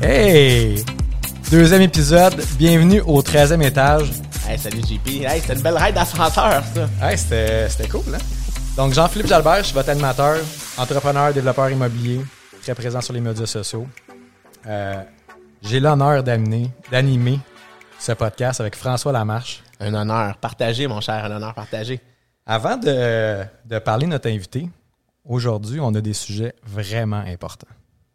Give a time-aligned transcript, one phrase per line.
[0.00, 0.84] Hey!
[1.50, 4.10] Deuxième épisode, bienvenue au 13e étage.
[4.46, 5.06] Hey, salut JP.
[5.24, 6.88] Hey, c'était une belle ride d'ascenseur, ça.
[7.02, 8.18] Hey, c'était cool, hein?
[8.76, 10.36] Donc, Jean-Philippe Jalbert, je suis votre animateur,
[10.76, 12.20] entrepreneur, développeur immobilier,
[12.62, 13.86] très présent sur les médias sociaux.
[14.66, 15.02] Euh,
[15.62, 17.40] J'ai l'honneur d'amener, d'animer
[17.98, 19.62] ce podcast avec François Lamarche.
[19.80, 22.00] Un honneur partagé, mon cher, un honneur partagé.
[22.46, 24.68] Avant de, de parler de notre invité,
[25.24, 27.66] aujourd'hui, on a des sujets vraiment importants.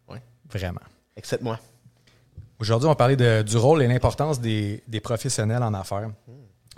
[0.09, 0.17] Oui.
[0.51, 0.79] Vraiment.
[1.15, 1.59] Excite-moi.
[2.63, 6.09] Aujourd'hui, on va parler de- du rôle et l'importance des, des professionnels en affaires,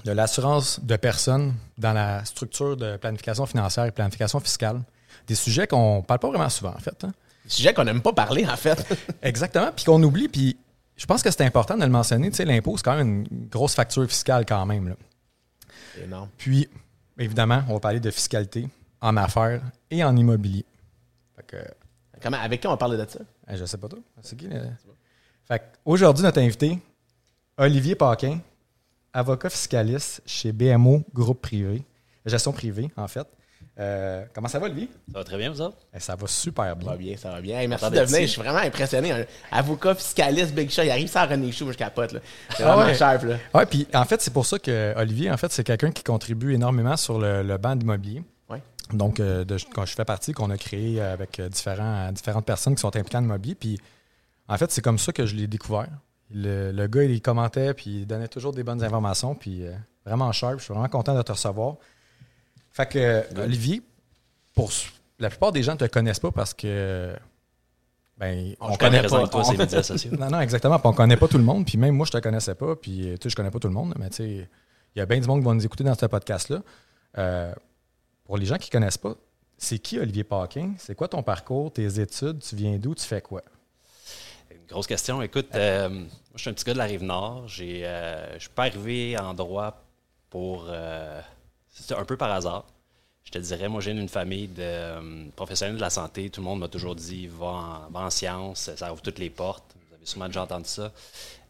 [0.03, 4.81] de l'assurance de personnes dans la structure de planification financière et planification fiscale.
[5.27, 7.03] Des sujets qu'on ne parle pas vraiment souvent, en fait.
[7.03, 7.11] hein.
[7.47, 8.83] Sujet qu'on n'aime pas parler, en fait.
[9.21, 10.27] Exactement, puis qu'on oublie.
[10.27, 10.57] Puis
[10.97, 12.31] je pense que c'est important de le mentionner.
[12.31, 14.87] Tu sais, l'impôt, c'est quand même une grosse facture fiscale quand même.
[14.89, 14.95] là.
[16.03, 16.29] Énorme.
[16.35, 16.67] Puis,
[17.19, 18.67] évidemment, on va parler de fiscalité
[19.01, 20.65] en affaires et en immobilier.
[21.35, 21.57] Fait que,
[22.23, 23.19] Comment, avec qui on va parler de ça?
[23.47, 23.99] Hey, je sais pas toi.
[24.23, 24.47] C'est qui?
[24.47, 24.61] le-
[25.47, 26.79] Fait aujourd'hui, notre invité,
[27.57, 28.39] Olivier Paquin,
[29.13, 31.83] avocat fiscaliste chez BMO Groupe Privé,
[32.25, 33.27] gestion privée, en fait.
[33.77, 34.89] Euh, comment ça va, Olivier?
[35.11, 35.77] Ça va très bien, vous autres?
[35.93, 36.89] Eh, ça va super Ça bien.
[36.91, 37.59] va bien, ça va bien.
[37.59, 38.21] Hey, merci de venir.
[38.21, 39.11] Je suis vraiment impressionné.
[39.11, 42.13] Un avocat, fiscaliste, Big Shot, il arrive sans René Chou, je capote.
[42.13, 42.19] là.
[42.55, 42.95] C'est Ah vraiment ouais?
[42.95, 43.23] sharp.
[43.23, 43.35] Là.
[43.53, 46.53] Ouais, puis en fait, c'est pour ça que Olivier, en fait, c'est quelqu'un qui contribue
[46.53, 48.23] énormément sur le, le banc d'immobilier.
[48.49, 48.61] Ouais.
[48.93, 52.75] Donc, euh, de- quand je fais partie, qu'on a créé avec euh, différents, différentes personnes
[52.75, 53.55] qui sont impliquées en immobilier.
[53.55, 53.77] Puis,
[54.47, 55.89] en fait, c'est comme ça que je l'ai découvert.
[56.31, 59.73] Le, le gars, il commentait, puis il donnait toujours des bonnes informations, puis euh,
[60.05, 60.59] vraiment sharp.
[60.59, 61.75] Je suis vraiment content de te recevoir.
[62.71, 63.81] Fait que, euh, Olivier,
[64.53, 64.71] pour
[65.19, 67.15] la plupart des gens ne te connaissent pas parce que.
[68.17, 69.27] Ben, on je connaît pas.
[69.27, 70.11] toi, ces médias sociaux.
[70.19, 70.79] Non, non, exactement.
[70.79, 71.65] Puis on connaît pas tout le monde.
[71.65, 72.75] Puis même moi, je te connaissais pas.
[72.75, 73.93] Puis euh, tu sais, je connais pas tout le monde.
[73.99, 74.49] Mais tu sais,
[74.95, 76.61] il y a bien du monde qui va nous écouter dans ce podcast-là.
[77.17, 77.53] Euh,
[78.23, 79.15] pour les gens qui connaissent pas,
[79.57, 80.73] c'est qui Olivier Paquin?
[80.77, 82.39] C'est quoi ton parcours, tes études?
[82.39, 82.95] Tu viens d'où?
[82.95, 83.41] Tu fais quoi?
[84.69, 85.21] Grosse question.
[85.21, 87.47] Écoute, euh, moi, je suis un petit gars de la Rive-Nord.
[87.59, 89.83] Euh, je suis pas arrivé en droit
[90.29, 90.65] pour...
[90.69, 91.21] euh,
[91.71, 92.65] c'était un peu par hasard.
[93.23, 96.29] Je te dirais, moi, j'ai une famille de professionnels de la santé.
[96.29, 99.29] Tout le monde m'a toujours dit, va en, va en sciences, ça ouvre toutes les
[99.29, 99.75] portes.
[99.75, 100.91] Vous avez sûrement déjà entendu ça.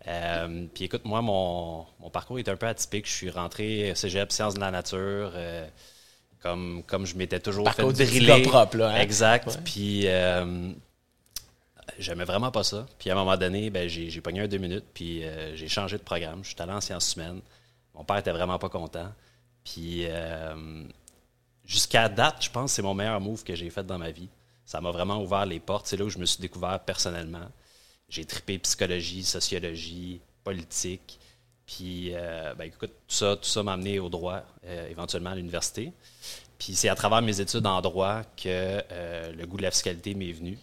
[0.08, 3.08] Euh, puis écoute, moi, mon, mon parcours est un peu atypique.
[3.08, 5.68] Je suis rentré cégep, sciences de la nature, euh,
[6.42, 8.44] comme, comme je m'étais toujours Parcours fait driller.
[8.44, 9.02] propre, là, hein?
[9.02, 9.60] Exact.
[9.66, 10.72] Puis euh,
[12.00, 12.86] j'aimais vraiment pas ça.
[13.00, 15.68] Puis à un moment donné, ben, j'ai, j'ai pogné un deux minutes, puis euh, j'ai
[15.68, 16.44] changé de programme.
[16.44, 17.42] Je suis allé en sciences humaines.
[17.94, 19.12] Mon père était vraiment pas content.
[19.64, 20.84] Puis euh,
[21.66, 24.30] jusqu'à date, je pense que c'est mon meilleur move que j'ai fait dans ma vie.
[24.66, 25.88] Ça m'a vraiment ouvert les portes.
[25.88, 27.48] C'est là où je me suis découvert personnellement.
[28.10, 31.20] J'ai trippé psychologie, sociologie, politique.
[31.66, 34.44] Puis, euh, ben, écoute, tout ça, tout ça m'a amené au droit,
[34.90, 35.92] éventuellement à l'université.
[36.60, 38.82] Puis c'est à travers mes études en droit que
[39.32, 40.60] le goût de la fiscalité m'est venu.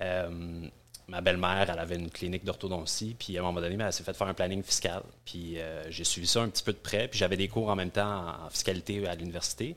[0.00, 0.68] Euh,
[1.08, 4.02] ma belle-mère, elle avait une clinique d'orthodontie, puis à un moment donné, ben, elle s'est
[4.02, 5.02] fait faire un planning fiscal.
[5.24, 7.76] Puis euh, j'ai suivi ça un petit peu de près, puis j'avais des cours en
[7.76, 9.76] même temps en, fiscalité à l'université.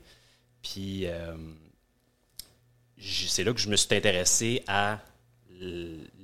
[0.62, 1.36] Puis euh,
[3.00, 4.98] c'est là que je me suis intéressé à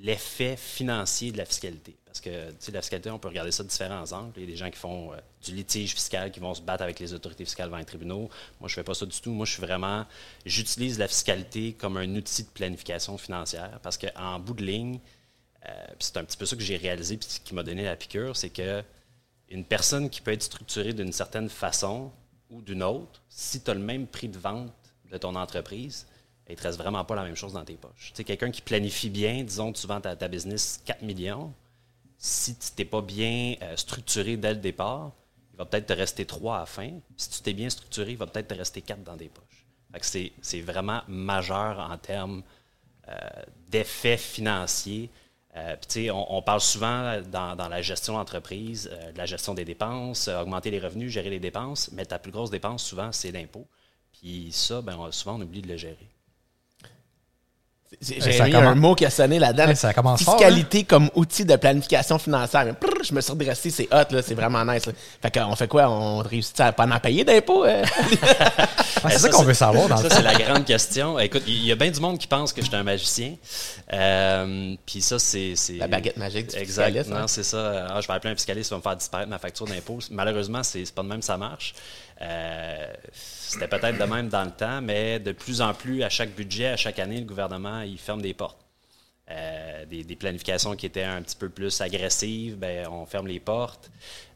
[0.01, 1.97] l'effet financier de la fiscalité.
[2.17, 4.33] Parce que, la fiscalité, on peut regarder ça de différents angles.
[4.37, 6.83] Il y a des gens qui font euh, du litige fiscal, qui vont se battre
[6.83, 8.31] avec les autorités fiscales devant les tribunaux.
[8.59, 9.33] Moi, je fais pas ça du tout.
[9.33, 10.07] Moi, je suis vraiment...
[10.47, 14.99] J'utilise la fiscalité comme un outil de planification financière parce qu'en bout de ligne,
[15.69, 18.35] euh, c'est un petit peu ça que j'ai réalisé puis qui m'a donné la piqûre,
[18.35, 18.83] c'est que
[19.51, 22.13] une personne qui peut être structurée d'une certaine façon
[22.49, 24.73] ou d'une autre, si tu as le même prix de vente
[25.11, 26.07] de ton entreprise,
[26.49, 28.13] il ne te reste vraiment pas la même chose dans tes poches.
[28.13, 31.53] Tu sais, quelqu'un qui planifie bien, disons tu vends ta, ta business 4 millions,
[32.19, 35.13] si tu n'es pas bien euh, structuré dès le départ,
[35.53, 36.91] il va peut-être te rester 3 à la fin.
[37.17, 39.67] Si tu t'es bien structuré, il va peut-être te rester 4 dans tes poches.
[40.03, 42.43] C'est, vraiment majeur en termes
[43.09, 43.15] euh,
[43.69, 45.11] d'effets financiers.
[45.57, 45.77] Euh,
[46.13, 50.29] on, on parle souvent dans, dans la gestion d'entreprise, euh, de la gestion des dépenses,
[50.29, 53.67] augmenter les revenus, gérer les dépenses, mais ta plus grosse dépense, souvent, c'est l'impôt.
[54.13, 56.09] Puis ça, ben, souvent, on oublie de le gérer.
[58.01, 59.67] J'ai mis commence- un mot qui a sonné là-dedans.
[59.67, 60.39] Ouais, ça commence fort, hein?
[60.39, 62.65] Fiscalité comme outil de planification financière.
[62.67, 64.85] Mais prrr, je me suis redressé, c'est hot, là, c'est vraiment nice.
[64.87, 64.93] Là.
[65.23, 65.89] Fait qu'on fait quoi?
[65.89, 67.65] On réussit à pas en payer d'impôts?
[67.65, 67.85] euh?
[69.05, 71.19] Ah, c'est Eh, ça qu'on veut savoir dans le Ça, c'est la grande question.
[71.19, 73.35] Écoute, il y a bien du monde qui pense que je suis un magicien.
[73.93, 75.55] Euh, Puis ça, c'est.
[75.79, 76.87] La baguette magique du Exact.
[76.87, 77.21] fiscaliste, hein?
[77.21, 77.87] Non, c'est ça.
[77.91, 79.99] Ah, je vais appeler un fiscaliste qui va me faire disparaître ma facture d'impôt.
[80.11, 81.75] Malheureusement, c'est c'est pas de même que ça marche.
[82.23, 86.35] Euh, C'était peut-être de même dans le temps, mais de plus en plus, à chaque
[86.35, 88.59] budget, à chaque année, le gouvernement, il ferme des portes.
[89.29, 93.91] Euh, des, planifications qui étaient un petit peu plus agressives, ben, on ferme les portes.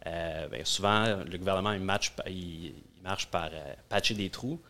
[0.06, 3.50] Euh, ben, souvent, le gouvernement, il, marche par
[3.88, 4.61] patcher des trous.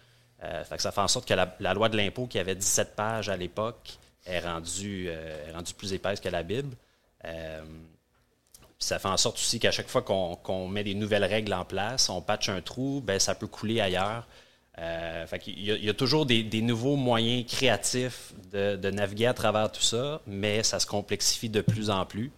[0.40, 3.28] Fait que ça fait en sorte que la, loi de l'impôt, qui avait 17 pages
[3.28, 5.10] à l'époque, est rendue
[5.76, 6.76] plus épaisse que la Bible.
[8.80, 12.08] Ça fait en sorte aussi qu'à chaque fois qu'on met des nouvelles règles en place,
[12.08, 14.26] on patche un trou, ben, ça peut couler ailleurs.
[14.78, 20.22] Euh, il y a toujours des, nouveaux moyens créatifs de, naviguer à travers tout ça,
[20.26, 22.32] mais ça se complexifie de plus en plus.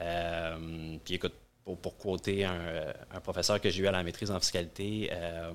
[0.00, 1.34] Euh, puis écoute,
[1.64, 5.52] pour, pour quoter un, un professeur que j'ai eu à la maîtrise en fiscalité, euh,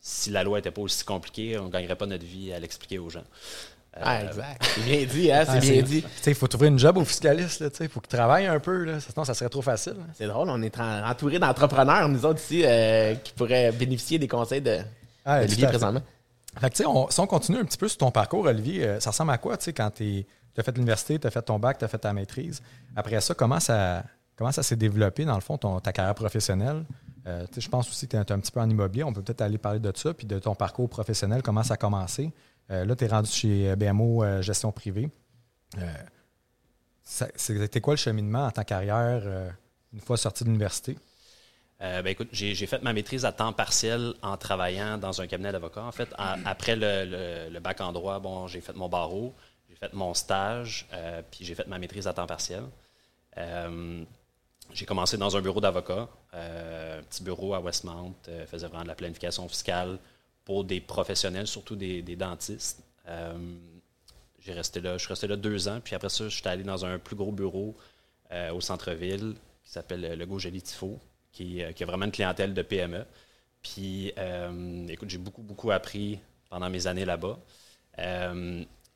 [0.00, 2.98] si la loi n'était pas aussi compliquée, on ne gagnerait pas notre vie à l'expliquer
[2.98, 3.24] aux gens.
[3.98, 4.62] Euh, Ah, exact.
[4.74, 5.42] C'est bien dit, hein?
[5.44, 6.04] C'est Ah, bien dit.
[6.26, 7.64] Il faut trouver une job au fiscaliste.
[7.80, 8.84] Il faut qu'il travaille un peu.
[8.84, 9.94] Là, sinon, ça serait trop facile.
[10.00, 10.06] hein.
[10.14, 14.28] C'est drôle, on est en- entouré d'entrepreneurs, nous autres ici, euh, qui pourraient bénéficier des
[14.28, 14.78] conseils de
[15.24, 15.66] Ah, fait.
[15.66, 16.02] présentement.
[16.60, 19.10] Fait que, on- si on continue un petit peu sur ton parcours, Olivier, euh, ça
[19.10, 20.24] ressemble à quoi, quand tu
[20.56, 22.62] as fait l'université, tu as fait ton bac, tu as fait ta maîtrise?
[22.96, 24.02] Après ça, comment ça,
[24.36, 26.84] comment ça s'est développé, dans le fond, ton, ta carrière professionnelle?
[27.26, 29.04] Euh, je pense aussi que tu es, un petit peu en immobilier.
[29.04, 31.76] On peut peut-être aller parler de ça, puis de ton parcours professionnel, comment ça a
[31.76, 32.32] commencé?
[32.70, 35.10] Euh, là, tu es rendu chez BMO euh, Gestion Privée.
[35.78, 35.92] Euh,
[37.04, 39.50] C'était quoi le cheminement en ta carrière euh,
[39.92, 40.98] une fois sorti de l'université?
[41.80, 45.52] Euh, ben, écoute, j'ai fait ma maîtrise à temps partiel en travaillant dans un cabinet
[45.52, 45.84] d'avocat.
[45.84, 49.32] En fait, En- après le, le- le bac en droit, bon, j'ai fait mon barreau,
[49.70, 52.64] j'ai fait mon stage, euh, puis j'ai fait ma maîtrise à temps partiel.
[53.38, 54.04] Euh,
[54.74, 58.82] j'ai commencé dans un bureau d'avocat, euh, un petit bureau à Westmount, euh, faisait vraiment
[58.82, 59.98] de la planification fiscale
[60.48, 62.82] pour des professionnels, surtout des, dentistes.
[63.06, 63.36] Euh,
[64.38, 66.64] j'ai resté là, je suis resté là deux ans, puis après ça, je suis allé
[66.64, 67.76] dans un plus gros bureau
[68.32, 70.98] euh, au centre-ville qui s'appelle le Joly Tifo,
[71.32, 73.04] qui, euh, qui a vraiment une clientèle de PME.
[73.60, 74.14] Puis,
[74.88, 76.18] écoute, j'ai beaucoup, beaucoup appris
[76.48, 77.38] pendant mes années là-bas.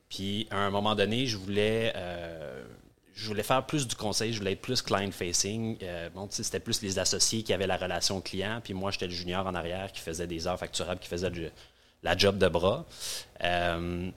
[0.09, 1.93] Puis, à un moment donné, je voulais,
[3.15, 5.77] je voulais faire plus du conseil, je voulais être plus client-facing.
[5.83, 9.13] Euh, bon, c'était plus les associés qui avaient la relation client, puis moi, j'étais le
[9.13, 11.31] junior en arrière qui faisait des heures facturables, qui faisait
[12.01, 12.85] la job de bras.
[13.43, 14.09] Euh,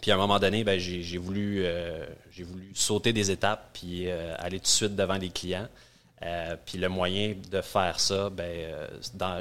[0.00, 3.70] puis à un moment donné, ben, j'ai j'ai voulu, euh, j'ai voulu sauter des étapes
[3.74, 5.68] puis aller tout de suite devant les clients.
[6.64, 8.88] Puis le moyen de faire ça, ben,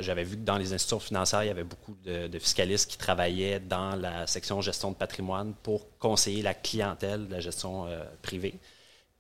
[0.02, 3.60] j'avais vu que dans les institutions financières, il y avait beaucoup de, fiscalistes qui travaillaient
[3.60, 7.88] dans la section gestion de patrimoine pour conseiller la clientèle de la gestion
[8.22, 8.60] privée.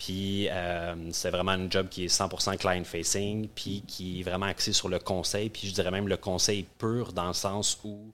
[0.03, 4.73] Puis euh, c'est vraiment un job qui est 100% client-facing, puis qui est vraiment axé
[4.73, 5.49] sur le conseil.
[5.51, 8.11] Puis je dirais même le conseil pur dans le sens où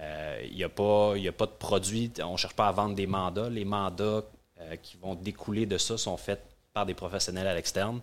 [0.00, 2.94] euh, Il n'y a, pas- a pas de produit, on ne cherche pas à vendre
[2.94, 3.50] des mandats.
[3.50, 4.22] Les mandats
[4.60, 6.40] euh, qui vont découler de ça sont faits
[6.72, 8.00] par des professionnels à l'externe.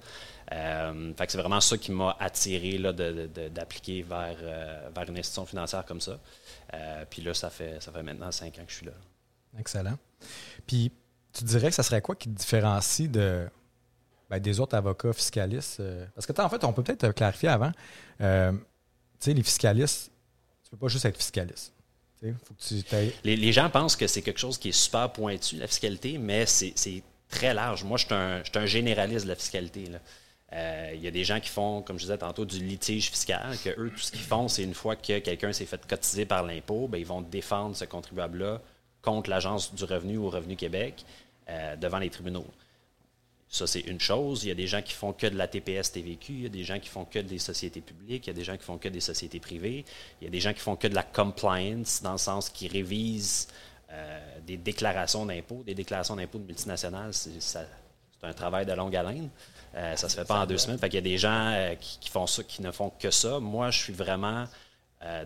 [0.51, 5.47] Euh, c'est vraiment ça qui m'a attiré là, de- d'appliquer vers, euh, vers une institution
[5.47, 6.19] financière comme ça.
[6.75, 8.91] Euh, puis là, ça fait, ça fait maintenant cinq ans que je suis là.
[9.57, 9.97] Excellent.
[10.67, 10.91] Puis,
[11.37, 13.47] tu dirais que ça serait quoi qui te différencie de,
[14.29, 15.79] ben, des autres avocats fiscalistes?
[15.79, 17.71] euh, Parce que, en fait, on peut peut-être clarifier avant.
[18.21, 18.57] Euh, tu
[19.19, 20.11] sais, les fiscalistes,
[20.63, 21.73] tu peux pas juste être fiscaliste.
[22.43, 25.57] Faut que tu Les, les gens pensent que c'est quelque chose qui est super pointu,
[25.57, 27.83] la fiscalité, mais c'est très large.
[27.83, 29.91] Moi, je suis un, un généraliste de la fiscalité.
[30.53, 33.55] Euh, Il y a des gens qui font, comme je disais tantôt, du litige fiscal,
[33.63, 36.41] que eux, tout ce qu'ils font, c'est une fois que quelqu'un s'est fait cotiser par
[36.43, 38.59] l'impôt, ben, ils vont défendre ce contribuable-là
[39.03, 41.05] contre l'Agence du revenu ou Revenu Québec
[41.47, 42.47] euh, devant les tribunaux.
[43.47, 44.43] Ça, c'est une chose.
[44.43, 46.49] Il y a des gens qui font que de la TPS TVQ, il y a
[46.49, 48.79] des gens qui font que des sociétés publiques, il y a des gens qui font
[48.79, 49.85] que des sociétés privées,
[50.19, 52.71] il y a des gens qui font que de la compliance, dans le sens qu'ils
[52.71, 53.47] révisent
[53.91, 55.61] euh, des déclarations d'impôts.
[55.63, 57.59] Des déclarations d'impôts de multinationales, c'est
[58.23, 59.29] un travail de longue haleine.
[59.75, 60.79] Euh, ça se fait pas en deux semaines.
[60.79, 63.39] Qu'il y a des gens qui, font ça, qui ne font que ça.
[63.39, 64.45] Moi, je suis vraiment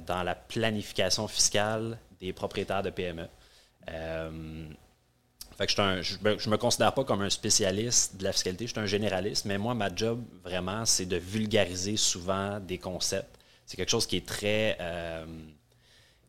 [0.06, 3.30] dans la planification fiscale des propriétaires de PME.
[5.68, 8.72] Je, un- je me, je me considère pas comme un spécialiste de la fiscalité, je
[8.72, 13.38] suis un généraliste, mais moi, ma job, vraiment, c'est de vulgariser souvent des concepts.
[13.66, 15.26] C'est quelque chose qui est très, euh,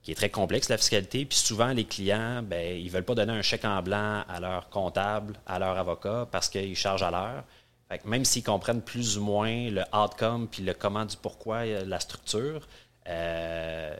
[0.03, 1.25] qui est très complexe, la fiscalité.
[1.25, 4.69] Puis souvent, les clients, ben, ils veulent pas donner un chèque en blanc à leur
[4.71, 7.45] comptable, à leur avocat, parce qu'ils chargent à l'heure.
[8.05, 11.99] Même s'ils comprennent plus ou moins le outcome puis le comment du pourquoi, euh, la
[11.99, 12.67] structure,
[13.09, 13.95] euh,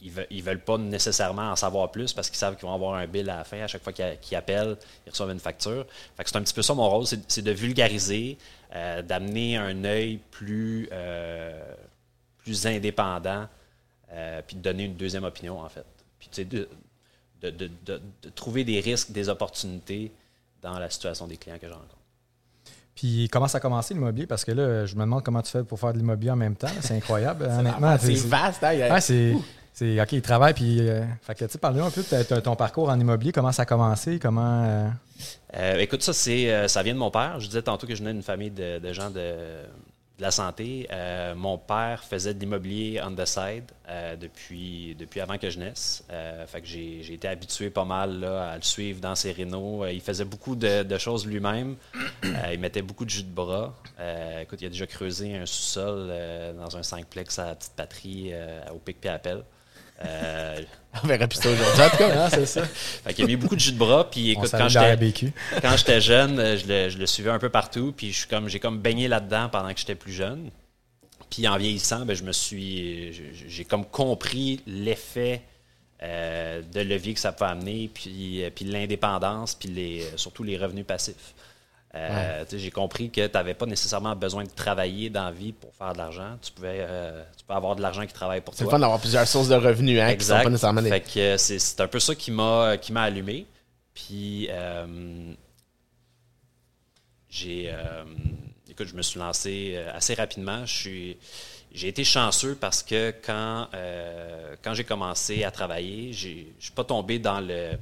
[0.00, 3.06] ils, ils veulent pas nécessairement en savoir plus parce qu'ils savent qu'ils vont avoir un
[3.06, 3.60] bill à la fin.
[3.60, 4.76] À chaque fois qu'ils appellent,
[5.06, 5.86] ils reçoivent une facture.
[6.24, 8.38] C'est un petit peu ça mon rôle, c'est de vulgariser,
[8.74, 11.74] euh, d'amener un œil plus, euh,
[12.64, 13.48] indépendant,
[14.46, 15.84] puis de donner une deuxième opinion, en fait.
[16.18, 16.68] Puis, de,
[17.42, 20.12] de, trouver des risques, des opportunités
[20.62, 21.95] dans la situation des clients que je rencontre.
[22.96, 24.26] Puis comment ça a commencé l'immobilier?
[24.26, 26.56] Parce que là, je me demande comment tu fais pour faire de l'immobilier en même
[26.56, 26.66] temps.
[26.80, 27.96] C'est incroyable, honnêtement.
[28.00, 28.68] C'est vaste, hein?
[28.88, 29.34] a- Ouais, c'est.
[29.72, 30.78] c'est- OK, il travaille, puis.
[30.80, 33.62] euh, fait que, tu sais, parle-nous un peu de ton parcours en immobilier, comment ça
[33.62, 34.64] a commencé, comment.
[34.64, 34.88] euh,
[35.58, 37.38] Euh, écoute, ça, c'est, euh, ça vient de mon père.
[37.38, 39.34] Je disais tantôt que je venais d'une famille de, de gens de,
[40.18, 40.88] de la santé.
[40.90, 46.04] Euh, mon père faisait de l'immobilier on the side euh, depuis, avant que je naisse.
[46.10, 49.86] Euh, que j'ai, été habitué pas mal à le suivre dans ses rénaux.
[49.86, 51.76] Il faisait beaucoup de, choses lui-même.
[52.22, 53.74] Il mettait beaucoup de jus de bras.
[54.40, 56.10] Écoute, il a déjà creusé un sous-sol
[56.56, 58.32] dans un 5plex à la petite patrie
[58.72, 59.42] au pic puis appel.
[60.04, 60.60] Euh,
[61.02, 61.82] On verra plus ça aujourd'hui.
[61.82, 62.64] En tout cas, Ah, c'est ça.
[62.64, 64.10] fait qu'il a mis beaucoup de jus de bras.
[64.10, 64.96] Puis écoute, quand j'étais,
[65.62, 68.28] quand j'étais jeune, euh, je le, je le suivais un peu partout, puis je suis
[68.28, 70.50] comme, j'ai comme baigné là-dedans pendant que j'étais plus jeune.
[71.30, 73.12] Puis en vieillissant, ben, je me suis,
[73.48, 75.42] j'ai- comme compris l'effet
[76.02, 80.84] euh, de levier que ça peut amener, puis, puis l'indépendance, puis les, surtout les revenus
[80.86, 81.34] passifs.
[81.96, 85.74] Euh, J'ai compris que tu n'avais pas nécessairement besoin de travailler dans la vie pour
[85.74, 86.36] faire de l'argent.
[86.42, 88.72] Tu pouvais euh, tu peux avoir de l'argent qui travaille pour c'est le toi.
[88.76, 90.42] fun d'avoir plusieurs sources de revenus, hein, qui sont Exact.
[90.44, 90.90] pas nécessairement des...
[90.90, 93.46] Fait que euh, c'est, c'est un peu ça qui m'a, qui m'a allumé.
[93.94, 95.32] Puis, euh,
[97.28, 97.74] j'ai.
[98.70, 100.64] écoute, je me suis lancé assez rapidement.
[100.66, 101.16] Je suis,
[101.72, 103.68] j'ai été chanceux parce que quand,
[104.62, 107.72] quand j'ai commencé à travailler, je suis pas tombé dans le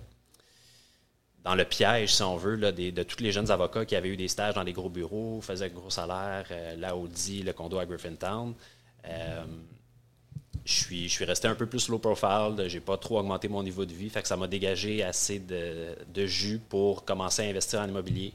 [1.45, 4.09] dans le piège, si on veut, là, des- de tous les jeunes avocats qui avaient
[4.09, 7.79] eu des stages dans des gros bureaux, faisaient gros salaire, euh, la Audi, le condo
[7.79, 8.55] à Griffintown.
[9.07, 9.45] Euh,
[10.65, 13.63] je suis, je suis resté un peu plus low profile, j'ai pas trop augmenté mon
[13.63, 17.51] niveau de vie, fait que ça m'a dégagé assez de, de jus pour commencer à
[17.51, 18.33] investir en immobilier.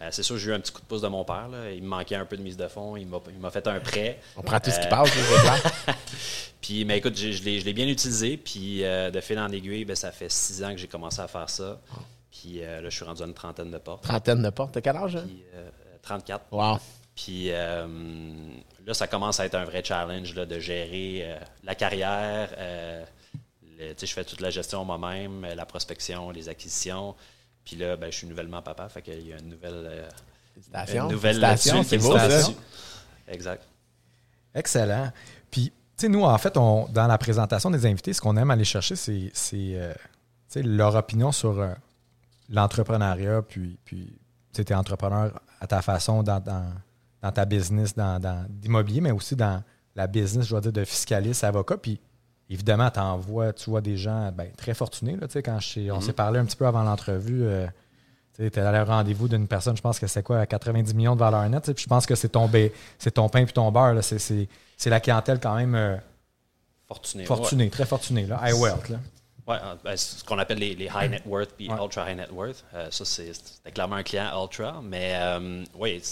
[0.00, 1.48] Euh, c'est sûr, j'ai eu un petit coup de pouce de mon père.
[1.48, 1.70] là.
[1.72, 2.96] Il me manquait un peu de mise de fonds.
[2.96, 4.20] Il m'a, fait un prêt.
[4.36, 5.10] On prend tout ce qui Euh, passe.
[6.60, 8.36] Puis, mais écoute, je l'ai, je l'ai bien utilisé.
[8.36, 11.26] Puis, euh, de fil en aiguille, ben, ça fait six ans que j'ai commencé à
[11.28, 11.80] faire ça.
[12.30, 14.04] Puis, euh, là, je suis rendu à une trentaine de portes.
[14.04, 14.72] Trentaine de portes.
[14.74, 15.16] T'as quel âge?
[15.16, 15.24] hein?
[15.26, 15.70] Puis, euh,
[16.02, 16.44] 34.
[16.52, 16.78] Wow.
[17.14, 17.86] Puis euh,
[18.86, 22.50] là, ça commence à être un vrai challenge là, de gérer euh, la carrière.
[22.56, 23.04] euh,
[23.78, 27.16] le- tu sais, je fais toute la gestion moi-même, euh, la prospection, les acquisitions.
[27.64, 30.08] Puis là, ben, je suis nouvellement papa, fait qu'il y a une nouvelle, euh,
[30.54, 31.04] Félicitations.
[31.06, 32.28] une nouvelle là-dessus, c'est beau, ça.
[33.26, 33.62] Exact.
[34.54, 35.10] Excellent.
[35.50, 38.50] Puis, tu sais, nous, en fait, on, dans la présentation des invités, ce qu'on aime
[38.50, 39.98] aller chercher, c'est c'est, euh, tu
[40.48, 41.72] sais, leur opinion sur euh,
[42.48, 44.18] l'entrepreneuriat, puis, puis
[44.52, 46.64] tu es entrepreneur à ta façon dans, dans,
[47.22, 49.62] dans ta business dans, dans- d'immobilier, mais aussi dans
[49.94, 51.76] la business, je dois dire, de fiscaliste, avocat.
[51.76, 52.00] Puis,
[52.48, 53.00] évidemment, tu
[53.30, 55.16] vois, tu vois des gens ben, très fortunés.
[55.16, 57.66] Là, tu sais, quand je on s'est parlé un petit peu avant l'entrevue, euh,
[58.36, 61.14] tu es allé au rendez-vous d'une personne, je pense que c'est quoi, à 90 millions
[61.14, 61.72] de valeur nette.
[61.72, 62.48] Puis je pense que c'est ton,
[63.12, 63.94] ton pain puis ton beurre.
[63.94, 64.02] là.
[64.02, 65.96] C'est, c'est- c'est la clientèle quand même euh,
[66.86, 67.24] Fortuné.
[67.24, 68.26] fortunée, très fortunée.
[68.26, 68.40] Là.
[68.44, 68.88] High wealth.
[68.90, 68.98] Là.
[69.48, 71.82] Ouais, euh, ben, ce qu'on appelle les, les high net worth puis Ouais.
[71.82, 72.64] ultra high net worth.
[72.74, 74.80] Euh, ça, c'est c'était clairement un client ultra.
[74.82, 76.02] Mais euh, oui,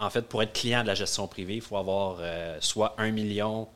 [0.00, 3.10] en fait, pour être client de la gestion privée, il faut avoir euh, soit un
[3.12, 3.68] million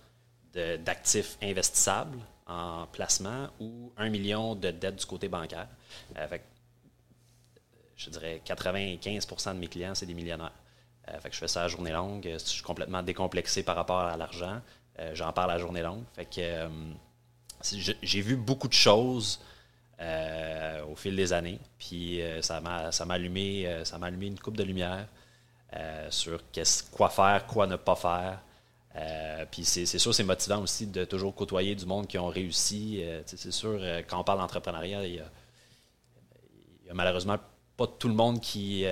[0.53, 5.69] de- d'actifs investissables en placement ou un million de dettes du côté bancaire.
[6.29, 6.43] Fait
[7.97, 10.53] je dirais 95% de mes clients, c'est des millionnaires.
[11.21, 12.27] Fait que je fais ça à journée longue.
[12.33, 14.61] Je suis complètement décomplexé par rapport à l'argent.
[15.13, 16.05] J'en parle à journée longue.
[16.15, 16.67] Fait que
[17.63, 19.41] j'ai vu beaucoup de choses
[20.01, 21.59] euh, au fil des années.
[21.79, 25.07] Puis euh, ça m'a allumé, euh, allumé une coupe de lumière
[26.09, 26.41] sur
[26.91, 28.41] quoi faire, quoi ne pas faire.
[29.51, 33.05] Puis c'est sûr, c'est motivant aussi de toujours côtoyer du monde qui ont réussi.
[33.27, 35.25] C'est sûr, quand on parle d'entrepreneuriat, il
[36.83, 37.39] il y a malheureusement
[37.77, 38.85] pas tout le monde qui,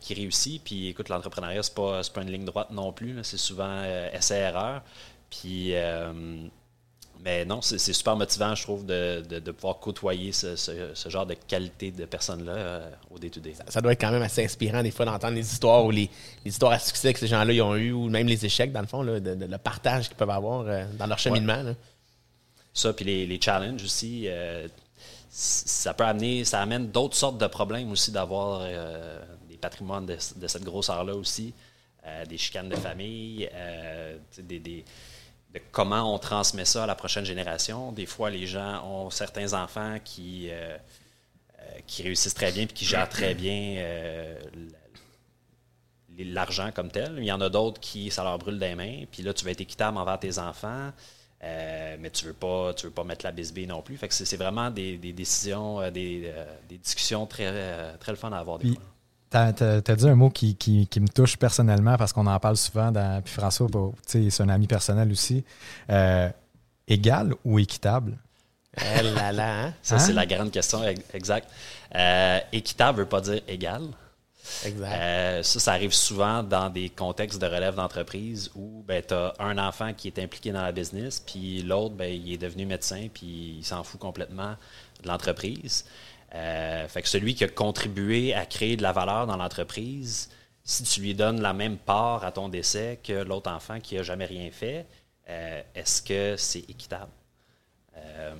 [0.00, 0.64] qui réussit.
[0.64, 3.22] Puis écoute, l'entrepreneuriat, c'est pas, c'est pas une ligne droite non plus.
[3.22, 4.82] C'est souvent essai-erreur.
[5.30, 5.74] Puis,
[7.24, 11.08] mais non, c'est super motivant, je trouve, de, de- de pouvoir côtoyer ce, ce- ce
[11.08, 13.54] genre de qualité de personnes-là euh, au day-to-day.
[13.68, 16.08] Ça doit être quand même assez inspirant des fois d'entendre les histoires ou les,
[16.44, 18.86] les histoires à succès que ces gens-là ont eu ou même les échecs dans le
[18.86, 21.62] fond, là, de, de- le partage qu'ils peuvent avoir euh, dans leur cheminement.
[21.62, 21.74] là.
[22.72, 24.68] Ça, puis les, les challenges aussi, euh,
[25.30, 28.62] ça peut amener, ça amène d'autres sortes de problèmes aussi d'avoir
[29.48, 31.52] des patrimoines de, cette grosseur-là aussi,
[32.28, 33.48] des chicanes de famille,
[34.38, 34.84] des-
[35.58, 37.92] de comment on transmet ça à la prochaine génération.
[37.92, 40.76] Des fois, les gens ont certains enfants qui, euh,
[41.58, 44.38] euh, qui réussissent très bien puis qui gèrent très bien euh,
[46.18, 47.14] la- l'argent comme tel.
[47.18, 49.04] Il y en a d'autres qui, ça leur brûle des mains.
[49.10, 50.90] Puis là, tu vas être équitable envers tes enfants.
[51.44, 53.96] Euh, mais tu veux pas, tu veux pas mettre la bisbille non plus.
[53.98, 56.32] Fait que c'est vraiment des, des décisions, des,
[56.68, 58.58] des discussions très, très le fun à avoir.
[58.58, 58.82] Des fois.
[59.28, 62.56] T'as as, dit un mot qui, qui- qui me touche personnellement parce qu'on en parle
[62.56, 62.92] souvent.
[62.92, 65.44] Dans, puis François, bah, tu c'est un ami personnel aussi.
[65.90, 66.28] Euh,
[66.86, 68.16] égal ou équitable?
[68.78, 69.74] Eh là là, hein?
[69.82, 69.98] Ça, Hein?
[69.98, 71.50] c'est la grande question, ex- exact.
[71.94, 73.82] Euh, équitable ne veut pas dire égal.
[74.64, 74.92] Exact.
[74.92, 79.32] Euh, ça, ça arrive souvent dans des contextes de relève d'entreprise où ben, tu as
[79.40, 83.08] un enfant qui est impliqué dans la business, puis l'autre, ben, il est devenu médecin,
[83.12, 84.54] puis il s'en fout complètement
[85.02, 85.84] de l'entreprise.
[86.34, 90.28] Euh, fait que celui qui a contribué à créer de la valeur dans l'entreprise,
[90.64, 94.02] si tu lui donnes la même part à ton décès que l'autre enfant qui n'a
[94.02, 94.86] jamais rien fait,
[95.30, 97.10] euh, est-ce que c'est équitable?
[97.96, 98.34] Euh,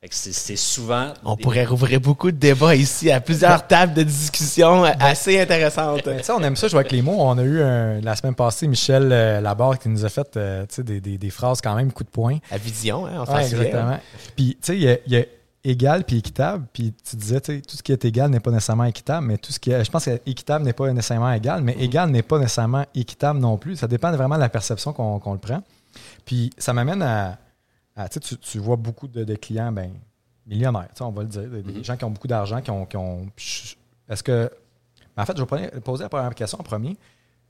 [0.00, 1.14] fait que c'est souvent.
[1.24, 6.02] On des- pourrait rouvrir beaucoup de débats ici à plusieurs tables de discussion assez intéressantes.
[6.02, 7.16] Tu sais, on aime ça jouer avec les mots.
[7.18, 10.66] On a eu un- la semaine passée Michel euh, Labarre qui nous a fait euh,
[10.78, 12.38] des, des- des phrases quand même coup de poing.
[12.50, 13.98] La vision, hein, en Ouais, exactement.
[14.36, 15.24] Puis, tu sais, il y a, il y a
[15.64, 16.66] égal puis équitable.
[16.72, 19.38] Puis, tu disais, tu sais, tout ce qui est égal n'est pas nécessairement équitable, mais
[19.38, 19.84] tout ce qui est.
[19.84, 23.56] Je pense que équitable n'est pas nécessairement égal, mais égal n'est pas nécessairement équitable non
[23.56, 23.76] plus.
[23.76, 25.62] Ça dépend vraiment de la perception qu'on le prend.
[26.24, 27.38] Puis, ça m'amène à.
[27.96, 29.90] à, tu, tu, vois beaucoup de, de clients, ben,
[30.46, 32.84] millionnaires, on va le dire, des, des gens qui ont beaucoup d'argent, qui ont.
[32.86, 33.26] qui ont-
[34.08, 34.50] Est-ce que.
[35.16, 36.96] En fait, je vais poser- la première question en premier.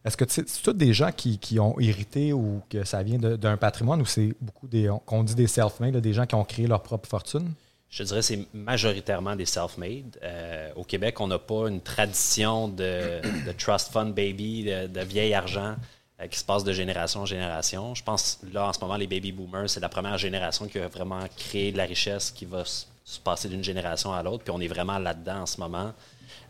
[0.04, 3.56] Est-ce que c'est tous des gens qui, qui ont hérité ou que ça vient d'un
[3.56, 4.90] patrimoine ou c'est beaucoup des.
[5.06, 7.50] qu'on dit des self-made, des gens qui ont créé leur propre fortune?
[7.94, 10.18] Je dirais que c'est majoritairement des self-made.
[10.24, 13.20] Euh, au Québec, on n'a pas une tradition de,
[13.56, 15.76] trust fund baby, de, vieil argent
[16.20, 17.94] euh, qui se passe de génération en génération.
[17.94, 20.88] Je pense, là, en ce moment, les baby boomers, c'est la première génération qui a
[20.88, 24.42] vraiment créé de la richesse qui va se, se passer d'une génération à l'autre.
[24.42, 25.92] Puis on est vraiment là-dedans en ce moment.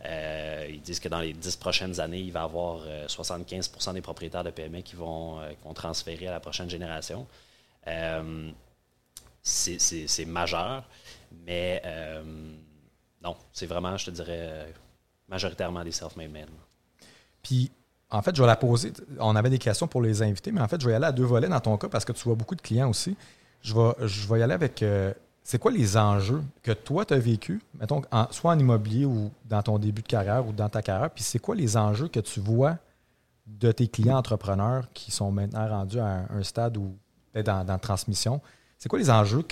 [0.07, 3.93] Euh, ils disent que dans les dix prochaines années, il va y avoir euh, 75%
[3.93, 5.41] des propriétaires de PME qui vont
[5.75, 7.27] transférer à la prochaine génération.
[9.45, 10.85] C'est- majeur.
[11.47, 12.23] Mais euh,
[13.23, 14.73] non, c'est vraiment, je te dirais,
[15.29, 16.49] majoritairement des self-made men.
[17.43, 17.71] Puis,
[18.11, 18.93] en fait, je vais la poser.
[19.19, 21.13] On avait des questions pour les invités, mais en fait, je vais y aller à
[21.13, 23.17] deux volets dans ton cas parce que tu vois beaucoup de clients aussi.
[23.61, 24.83] Je vais, je vais y aller avec.
[24.83, 29.31] euh, c'est quoi les enjeux que toi, tu as vécu, mettons, soit en immobilier ou
[29.45, 32.21] dans ton début de carrière ou dans ta carrière, puis c'est quoi les enjeux que
[32.21, 32.79] tu vois
[33.47, 36.97] de tes clients entrepreneurs qui sont maintenant rendus à un, stade où
[37.35, 38.41] dans, dans transmission?
[38.85, 39.43] C'est quoi les enjeux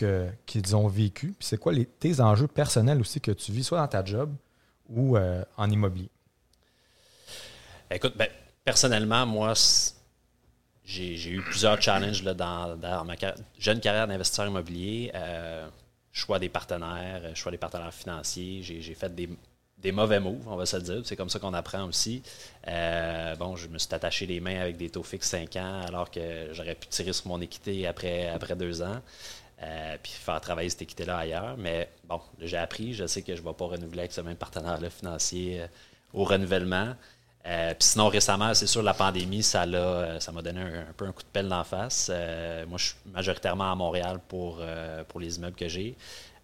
[0.45, 1.29] qu'ils ont vécu?
[1.29, 4.31] Puis c'est quoi tes enjeux personnels aussi que tu vis, soit dans ta job
[4.91, 6.11] ou euh, en immobilier?
[7.91, 8.29] Écoute, ben,
[8.63, 9.55] personnellement, moi,
[10.85, 13.15] j'ai eu plusieurs challenges là, dans, ma
[13.59, 15.11] jeune carrière d'investisseur immobilier.
[15.15, 15.67] Euh,
[16.13, 18.63] choix des partenaires, euh, choix des partenaires financiers.
[18.63, 19.31] J'ai fait des,
[19.83, 21.01] des mauvais moves, on va se le dire.
[21.05, 22.23] C'est comme ça qu'on apprend aussi.
[22.69, 26.11] Euh, bon, je me suis attaché les mains avec des taux fixes 5 ans alors
[26.11, 29.01] que j'aurais pu tirer sur mon équité après, après deux ans.
[29.63, 31.57] euh, puis faire travailler cette équité-là ailleurs.
[31.59, 34.37] Mais bon, j'ai appris, je sais que je ne vais pas renouveler avec ce même
[34.37, 35.67] partenaire-là financier euh,
[36.15, 36.95] au renouvellement.
[37.45, 41.13] Puis sinon, récemment, c'est sûr, la pandémie, ça l'a, ça m'a donné un, peu un
[41.13, 42.09] coup de pelle d'en face.
[42.69, 44.61] Moi, je suis majoritairement à Montréal pour,
[45.09, 45.97] pour les immeubles que j'ai.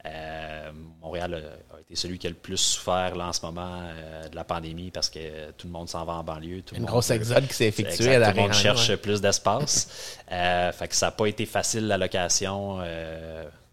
[0.09, 3.83] Euh, Montréal a, a été celui qui a le plus souffert là, en ce moment
[3.83, 6.63] euh, de la pandémie parce que tout le monde s'en va en banlieue.
[6.63, 8.97] Tout Une monde grosse exode qui s'est effectuée à la Tout le monde cherche ouais.
[8.97, 10.17] plus d'espace.
[10.31, 12.81] Euh, fait que ça n'a pas été facile la location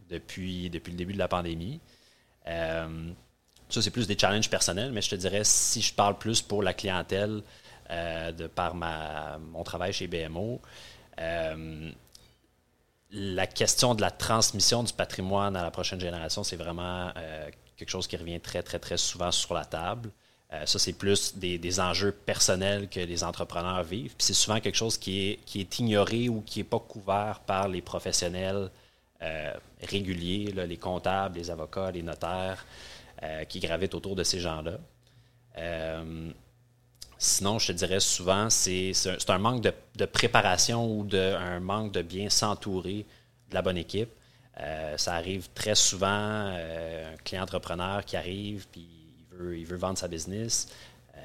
[0.09, 1.81] depuis, depuis le début de la pandémie.
[2.45, 2.87] Ça,
[3.81, 6.73] c'est plus des challenges personnels, mais je te dirais, si je parle plus pour la
[6.73, 7.41] clientèle
[7.89, 10.61] de par ma, mon travail chez BMO,
[13.15, 17.89] la question de la transmission du patrimoine à la prochaine génération, c'est vraiment euh, quelque
[17.89, 20.11] chose qui revient très, très, très souvent sur la table.
[20.51, 24.15] Euh, ça, c'est plus des, enjeux personnels que les entrepreneurs vivent.
[24.17, 27.81] Puis c'est souvent quelque chose qui est, ignoré ou qui n'est pas couvert par les
[27.81, 28.69] professionnels
[29.21, 32.65] euh, réguliers, les comptables, les avocats, les notaires,
[33.49, 34.77] qui gravitent autour de ces gens-là.
[37.17, 38.91] Sinon, je te dirais souvent, c'est
[39.27, 43.05] un, manque de, de préparation ou de, un manque de bien s'entourer
[43.49, 44.09] de la bonne équipe.
[44.61, 49.65] Euh, ça arrive très souvent, euh, un client entrepreneur qui arrive, puis il veut, il
[49.65, 50.69] veut vendre sa business.
[51.15, 51.19] Euh,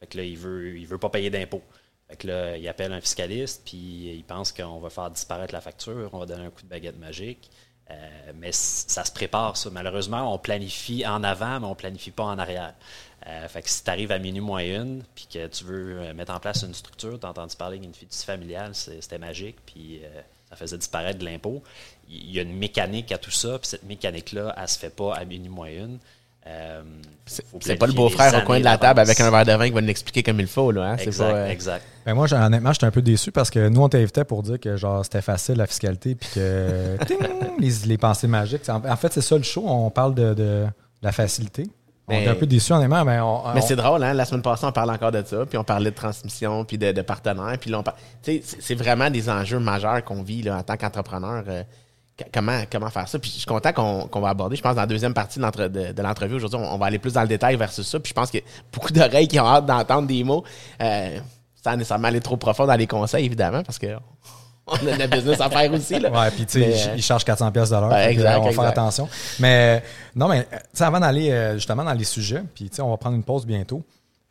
[0.00, 1.62] fait que là, il veut, il veut pas payer d'impôts.
[2.08, 5.62] Fait que là, il appelle un fiscaliste, puis il pense qu'on va faire disparaître la
[5.62, 7.50] facture, on va donner un coup de baguette magique.
[8.36, 9.68] Mais ça se prépare, ça.
[9.68, 12.72] Malheureusement, on planifie en avant, mais on planifie pas en arrière.
[13.26, 16.14] Euh, fait que si tu arrives à minuit moins une, puis que tu veux euh,
[16.14, 20.00] mettre en place une structure, tu as entendu parler d'une fiducie familiale, c'était magique, puis
[20.02, 21.62] euh, ça faisait disparaître de l'impôt.
[22.08, 25.14] Il y a une mécanique à tout ça, puis cette mécanique-là, elle se fait pas
[25.14, 25.98] à minuit moins une.
[26.44, 26.82] Euh,
[27.24, 29.70] C'est pas le beau-frère au coin de la table avec un verre de vin qui
[29.74, 30.72] va nous expliquer comme il faut.
[30.72, 30.96] Là, hein?
[30.98, 31.84] C'est Exact, pas, euh, exact.
[32.04, 34.76] Ben moi, honnêtement, j'étais un peu déçu parce que nous, on t'invitait pour dire que
[34.76, 37.18] genre c'était facile la fiscalité puis que ting,
[37.60, 38.68] les, les pensées magiques.
[38.68, 39.62] En, en fait, c'est ça le show.
[39.64, 40.66] On parle de, de
[41.00, 41.68] la facilité.
[42.08, 44.12] On est un peu déçu, honnêtement, mais on, Mais on- c'est drôle, hein?
[44.12, 46.90] La semaine passée, on parlait encore de ça, puis on parlait de transmission, puis de,
[46.92, 50.62] de partenaires, puis là, on par- c'est- vraiment des enjeux majeurs qu'on vit là, en
[50.62, 51.44] tant qu'entrepreneur.
[51.46, 51.62] euh,
[52.34, 53.18] comment, comment faire ça?
[53.18, 54.56] Puis je suis content qu'on va aborder.
[54.56, 56.86] Je pense dans la deuxième partie de l'entre- de, de l'entrevue aujourd'hui, on, on va
[56.86, 57.98] aller plus dans le détail versus ça.
[58.00, 58.38] Puis je pense que
[58.72, 60.44] beaucoup d'oreilles qui ont hâte d'entendre des mots,
[60.82, 61.18] euh,
[61.64, 63.86] sans nécessairement aller trop profond dans les conseils, évidemment, parce que
[64.66, 65.98] on a de la business à faire aussi.
[65.98, 66.10] Là.
[66.10, 67.92] Ouais, puis tu sais, ils- euh, ils chargent 400 pièces de l'heure.
[67.96, 69.08] Exact, euh, on va faire attention.
[69.40, 72.76] Mais euh, non, mais euh, tu sais, avant d'aller justement dans les sujets, puis tu
[72.76, 73.82] sais, on va prendre une pause bientôt.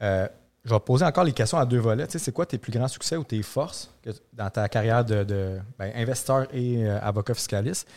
[0.02, 0.28] euh,
[0.63, 2.06] je vais poser encore les questions à deux volets.
[2.06, 5.04] Tu sais, c'est quoi tes plus grands succès ou tes forces que- dans ta carrière
[5.04, 7.88] de, de, ben, investisseur et euh, avocat fiscaliste?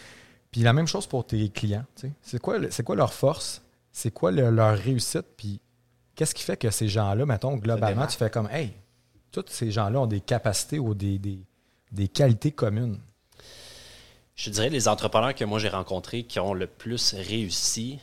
[0.51, 1.85] Puis la même chose pour tes clients.
[1.95, 2.13] tu sais.
[2.23, 3.61] C'est quoi, quoi leur force?
[3.93, 5.27] C'est quoi le- leur réussite?
[5.37, 5.61] Puis
[6.15, 8.73] qu'est-ce qui fait que ces gens-là, mettons, globalement, tu fais comme, hey,
[9.31, 11.39] tous ces gens-là ont des capacités ou des, des,
[11.95, 12.99] des qualités communes.
[14.35, 18.01] Je dirais les entrepreneurs que moi j'ai rencontrés qui ont le plus réussi,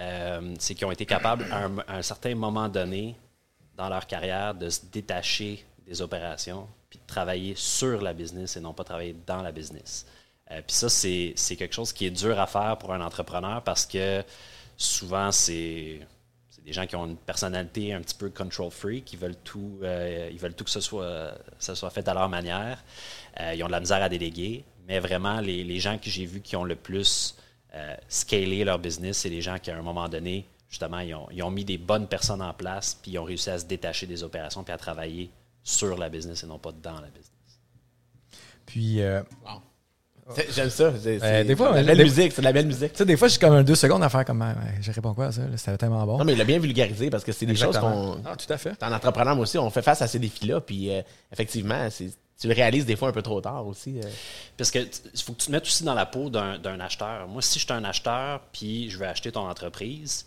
[0.00, 3.16] euh, c'est qu'ils ont été capables à un, certain moment donné
[3.76, 8.60] dans leur carrière de se détacher des opérations puis de travailler sur la business et
[8.60, 10.06] non pas travailler dans la business.
[10.50, 13.84] Euh, puis ça, c'est quelque chose qui est dur à faire pour un entrepreneur parce
[13.84, 14.24] que
[14.76, 16.00] souvent, c'est
[16.64, 20.30] des gens qui ont une personnalité un petit peu control freak, qui veulent tout, euh,
[20.32, 22.82] ils veulent tout que ce soit, ça soit fait à leur manière.
[23.40, 26.24] Euh, ils ont de la misère à déléguer, mais vraiment, les, les gens que j'ai
[26.24, 27.36] vus qui ont le plus
[27.74, 31.28] euh, scalé leur business, c'est les gens qui, à un moment donné, justement, ils ont,
[31.32, 34.06] ils ont mis des bonnes personnes en place, puis ils ont réussi à se détacher
[34.06, 35.30] des opérations, puis à travailler
[35.62, 37.30] sur la business et non pas dans la business.
[38.64, 39.22] Puis, euh,
[40.54, 40.92] J'aime ça.
[41.02, 42.32] C'est Euh, des fois, de la les- belle musique.
[42.32, 42.92] C'est de la belle musique.
[42.92, 44.40] Tu sais, des fois, j'ai comme un deux secondes à faire comme.
[44.40, 45.42] Ouais, je réponds quoi à ça?
[45.42, 45.56] là?
[45.56, 46.18] C'était tellement bon.
[46.18, 48.20] Non, mais il l'a bien vulgarisé parce que c'est des choses qu'on.
[48.24, 48.82] Ah, tout à fait.
[48.82, 50.60] En entrepreneur, moi aussi, on fait face à ces défis-là.
[50.60, 53.98] Puis, euh, effectivement, c'est- tu le réalises des fois un peu trop tard aussi.
[53.98, 54.02] euh.
[54.56, 57.28] Parce que il faut que tu te mettes aussi dans la peau d'un d'un acheteur.
[57.28, 60.26] Moi, si je suis un acheteur puis je veux acheter ton entreprise,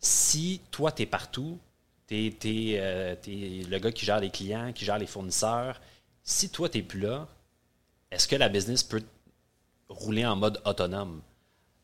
[0.00, 1.58] si toi, tu es partout,
[2.08, 2.80] tu es,
[3.70, 5.80] le gars qui gère les clients, qui gère les fournisseurs,
[6.22, 7.26] si toi, tu n'es plus là,
[8.12, 9.02] est-ce que la business peut
[9.88, 11.22] rouler en mode autonome?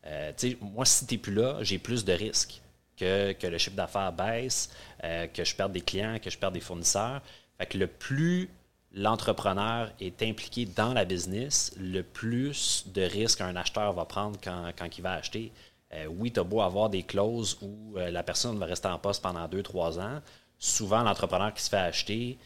[0.05, 2.61] Euh, moi, si tu n'es plus là, j'ai plus de risques
[2.97, 4.69] que, que le chiffre d'affaires baisse,
[5.03, 7.21] euh, que je perde des clients, que je perde des fournisseurs.
[7.57, 8.49] Fait que le plus
[8.93, 14.71] l'entrepreneur est impliqué dans la business, le plus de risques un acheteur va prendre quand,
[14.77, 15.51] quand il va acheter.
[15.93, 19.23] Euh, oui, tu as beau avoir des clauses où la personne va rester en poste
[19.23, 20.21] pendant 2-3 ans.
[20.59, 22.37] Souvent, l'entrepreneur qui se fait acheter,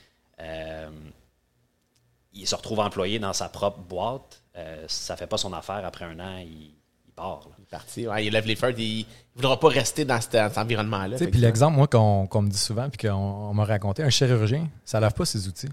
[2.33, 4.41] il se retrouve employé dans sa propre boîte.
[4.55, 6.71] Euh, ça ne fait pas son affaire après un an, il,
[7.05, 7.41] il part.
[7.49, 7.55] là.
[7.59, 8.07] Il est parti.
[8.07, 8.73] Ouais, il lève les feux.
[8.77, 9.05] Il ne
[9.41, 11.17] voudra pas rester dans cet, dans cet environnement-là.
[11.17, 14.99] Puis l'exemple, moi, qu'on me dit souvent, puis qu'on on m'a raconté, un chirurgien, ça
[14.99, 15.69] lave pas ses outils.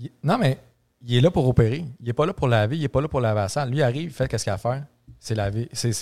[0.00, 0.58] Il- non, mais
[1.06, 1.84] il est là pour opérer.
[2.00, 3.70] Il est pas là pour laver, il est pas là pour laver la salle.
[3.70, 4.84] Lui, il arrive, il fait qu'est-ce qu'il a à faire?
[5.18, 5.68] C'est laver.
[5.72, 5.92] C'est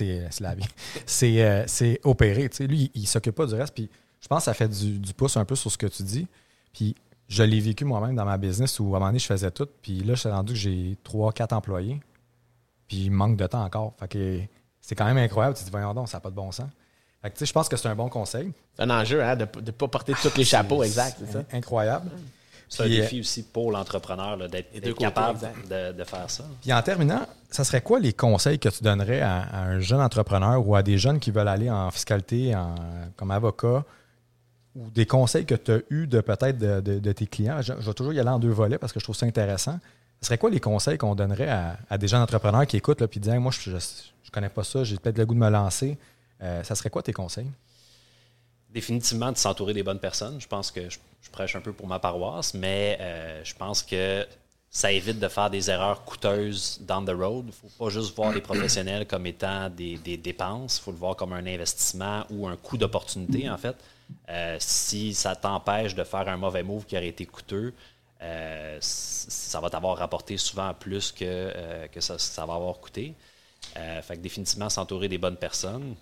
[0.40, 0.64] laver.
[1.06, 2.48] C'est euh, c'est opérer.
[2.48, 2.66] tu sais.
[2.66, 3.74] Lui, il, il s'occupe pas du reste.
[3.74, 3.88] Puis
[4.20, 6.26] je pense que ça fait du, du pouce un peu sur ce que tu dis.
[6.72, 6.94] Puis
[7.28, 9.68] je l'ai vécu moi-même dans ma business où à un moment donné, je faisais tout.
[9.82, 12.00] Puis là, je suis rendu que j'ai trois, quatre employés.
[12.86, 13.94] Puis il me manque de temps encore.
[13.98, 14.40] Fait que
[14.80, 15.56] c'est quand même incroyable.
[15.56, 16.68] Tu te dis, voyons donc, ça n'a pas de bon sens.
[17.22, 18.52] Fait que, tu sais, je pense que c'est un bon conseil.
[18.76, 20.82] C'est un enjeu hein, de ne pas porter tous les chapeaux.
[20.82, 21.42] Exact, c'est ça.
[21.52, 22.10] Incroyable.
[22.68, 25.38] C'est un défi aussi pour l'entrepreneur d'être capable
[25.70, 26.44] de faire ça.
[26.60, 30.00] Puis en terminant, ça serait quoi les conseils que tu donnerais à, à un jeune
[30.00, 32.74] entrepreneur ou à des jeunes qui veulent aller en fiscalité en-
[33.16, 33.84] comme avocat
[34.74, 37.60] ou des conseils que tu as eus de peut-être de, de- tes clients?
[37.62, 39.78] Je, vais toujours y aller en deux volets parce que je trouve ça intéressant.
[40.20, 43.18] Ce serait quoi les conseils qu'on donnerait à, à des jeunes entrepreneurs qui écoutent et
[43.18, 43.78] disent Moi, je ne
[44.32, 45.98] connais pas ça, j'ai peut-être le goût de me lancer.
[46.42, 47.50] Euh, ça serait quoi tes conseils?
[48.70, 50.40] Définitivement de s'entourer des bonnes personnes.
[50.40, 53.82] Je pense que je, je prêche un peu pour ma paroisse, mais euh, je pense
[53.82, 54.26] que
[54.70, 57.44] ça évite de faire des erreurs coûteuses down the road.
[57.44, 60.78] Il ne faut pas juste voir les professionnels comme étant des, des dépenses.
[60.78, 63.76] Il faut le voir comme un investissement ou un coût d'opportunité, en fait.
[64.28, 67.74] Euh, si ça t'empêche de faire un mauvais move qui aurait été coûteux,
[68.22, 73.14] euh, ça va t'avoir rapporté souvent plus que, euh, que ça, ça va avoir coûté.
[73.74, 75.96] Fait que définitivement s'entourer des bonnes personnes.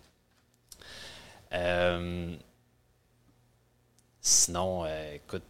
[4.20, 5.42] Sinon, écoute,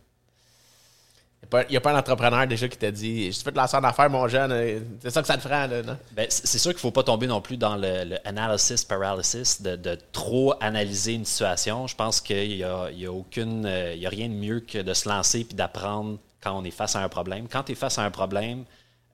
[1.51, 3.85] Il n'y a, pas un entrepreneur déjà qui t'a dit Je fais de lancer en
[3.85, 4.83] affaires, mon jeune.
[5.01, 5.67] C'est ça que ça te fera.
[5.67, 5.99] Là, non?
[6.17, 9.99] C- c'est sûr qu'il ne faut pas tomber non plus dans le, analysis paralysis, de,
[10.13, 11.87] trop analyser une situation.
[11.87, 14.79] Je pense qu'il n'y a, y a aucune, euh, il a rien de mieux que
[14.79, 17.49] de se lancer puis d'apprendre quand on est face à un problème.
[17.49, 18.65] Quand tu es face à un problème,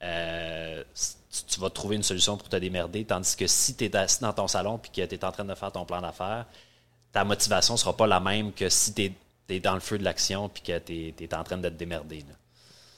[0.02, 0.84] euh,
[1.30, 3.04] tu, tu vas trouver une solution pour te démerder.
[3.04, 5.44] Tandis que si tu es assis dans ton salon et que tu es en train
[5.44, 6.44] de faire ton plan d'affaires,
[7.10, 9.12] ta motivation ne sera pas la même que si tu es,
[9.62, 12.18] dans le feu de l'action et que tu es, en train de te démerder.
[12.20, 12.34] là.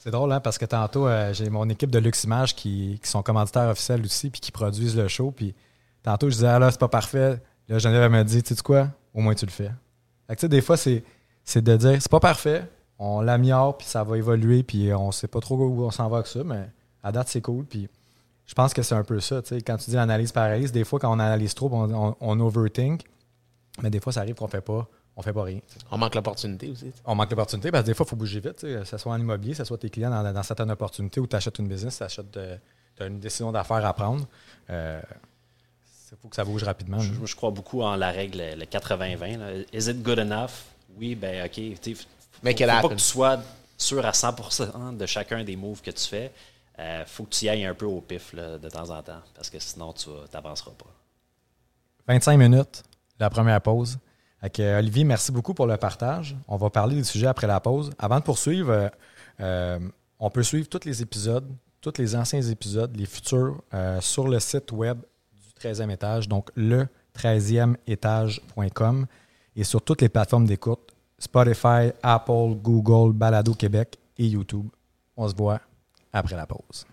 [0.03, 3.09] C'est drôle, hein, parce que tantôt, euh, j'ai mon équipe de Luxe Image qui, qui
[3.09, 5.31] sont commanditaires officiels aussi, puis qui produisent le show.
[5.31, 5.53] Puis
[6.01, 7.39] tantôt, je disais, ah là, c'est pas parfait.
[7.69, 9.71] Là, Geneviève me dit, tu sais quoi, au moins tu le fais.
[10.37, 11.03] Tu des fois, c'est,
[11.43, 15.27] c'est de dire, c'est pas parfait, on l'améliore, puis ça va évoluer, puis on sait
[15.27, 16.67] pas trop où on s'en va avec ça, mais
[17.03, 17.65] à date, c'est cool.
[17.65, 17.87] Puis
[18.45, 20.83] je pense que c'est un peu ça, tu sais, quand tu dis analyse paralyse, des
[20.83, 23.03] fois, quand on analyse trop, on, on, on overthink,
[23.83, 25.59] mais des fois, ça arrive qu'on fait pas, on fait pas rien.
[25.91, 26.91] On manque l'opportunité aussi.
[27.05, 28.61] On manque l'opportunité parce que des fois, il faut bouger vite.
[28.61, 31.27] Que ce soit en immobilier, que ce soit tes clients dans, dans certaines opportunités où
[31.27, 32.39] tu achètes une business, tu
[33.03, 34.25] as une décision d'affaires à prendre.
[34.69, 36.99] Il faut que ça bouge rapidement.
[36.99, 39.37] Je, je crois beaucoup en la règle, le 80-20.
[39.37, 39.51] là.
[39.73, 40.51] Is it good enough?
[40.97, 41.51] Oui, ben OK.
[41.53, 42.03] tu sais, Faut,
[42.43, 43.39] faut pas que tu sois
[43.77, 46.31] sûr à 100% de chacun des moves que tu fais.
[46.77, 49.21] Il faut que tu y ailles un peu au pif là, de temps en temps,
[49.35, 50.89] parce que sinon, tu n'avanceras pas.
[52.07, 52.83] 25 minutes,
[53.19, 53.97] la première pause.
[54.43, 56.35] Olivier, merci beaucoup pour le partage.
[56.47, 57.91] On va parler des sujets après la pause.
[57.99, 58.89] Avant de poursuivre, euh,
[59.39, 59.79] euh,
[60.19, 61.47] on peut suivre tous les épisodes,
[61.79, 64.99] tous les anciens épisodes, les futurs, euh, sur le site web
[65.33, 69.05] du 13e étage, donc le 13e étage.com
[69.55, 74.67] et sur toutes les plateformes d'écoute, Spotify, Apple, Google, Balado Québec et YouTube.
[75.17, 75.59] On se voit
[76.13, 76.87] après la pause.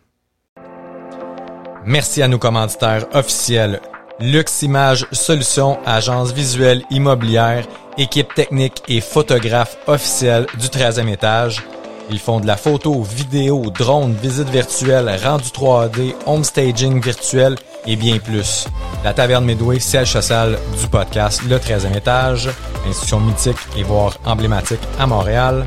[1.84, 3.80] Merci à nos commanditaires officiels
[4.20, 7.64] Lux Image Solutions, agence visuelle immobilière,
[7.98, 11.62] équipe technique et photographe officielle du 13e étage.
[12.10, 17.54] Ils font de la photo, vidéo, drone, visite virtuelle, rendu 3D, home staging virtuel
[17.86, 18.66] et bien plus.
[19.04, 22.50] La Taverne Midway, siège social du podcast Le 13e étage,
[22.88, 25.64] institution mythique et voire emblématique à Montréal.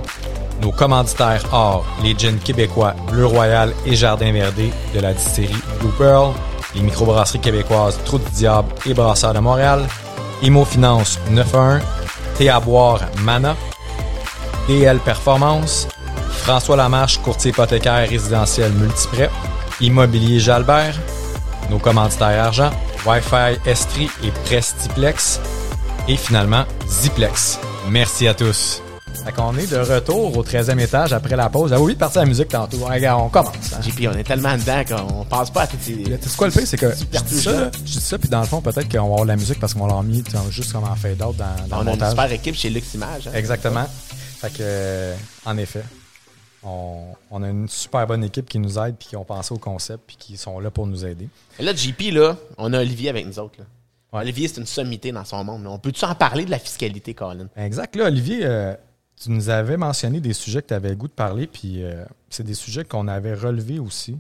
[0.62, 5.94] Nos commanditaires or, les gins québécois Bleu Royal et Jardin Verdé de la distillerie Blue
[5.98, 6.34] Pearl,
[6.76, 9.86] les microbrasseries québécoises Trou du Diable et Brasseurs de Montréal,
[10.42, 11.82] Imo Finance 91,
[12.38, 13.56] Thé à boire Mana,
[14.68, 15.88] DL Performance,
[16.44, 19.30] François Lamarche, courtier hypothécaire résidentiel multiprêt,
[19.80, 20.96] Immobilier Jalbert,
[21.70, 22.72] nos commanditaires argent,
[23.06, 25.40] Wi-Fi Estrie et Prestiplex,
[26.08, 27.60] et finalement Ziplex.
[27.90, 28.82] Merci à tous.
[29.24, 31.70] Fait qu'on est de retour au 13e étage après la pause.
[31.70, 32.78] J'avais oublié de partir à la musique tantôt.
[32.82, 33.54] On commence.
[33.74, 33.82] hein.
[33.82, 35.94] JP, on est tellement dedans qu'on pense pas à toutes ces.
[36.04, 37.72] Tu sais quoi le pire, c'est que je dis ça, là.
[37.74, 39.74] je dis ça, puis dans le fond, peut-être qu'on va avoir de la musique parce
[39.76, 42.10] qu'on l'avoir mis juste comme en fade out dans, dans On le a une montage.
[42.12, 43.28] super équipe chez Lux Image.
[43.28, 43.32] hein.
[43.36, 43.86] Exactement.
[44.40, 45.84] Fait que, euh, en effet,
[46.64, 49.58] on, on a une super bonne équipe qui nous aide, puis qui ont pensé au
[49.60, 51.30] concept, puis qui sont là pour nous aider.
[51.60, 53.60] Et là, JP, là, on a Olivier avec nous autres.
[53.60, 53.66] là.
[54.14, 54.22] Ouais.
[54.22, 55.64] Olivier, c'est une sommité dans son monde.
[55.64, 55.70] là.
[55.70, 57.48] On peut-tu en parler de la fiscalité, Colin?
[57.56, 57.96] Exact.
[57.96, 58.74] Là, Olivier, euh,
[59.22, 62.04] tu nous avais mentionné des sujets que tu avais le goût de parler, puis euh,
[62.30, 64.18] c'est des sujets qu'on avait relevés aussi.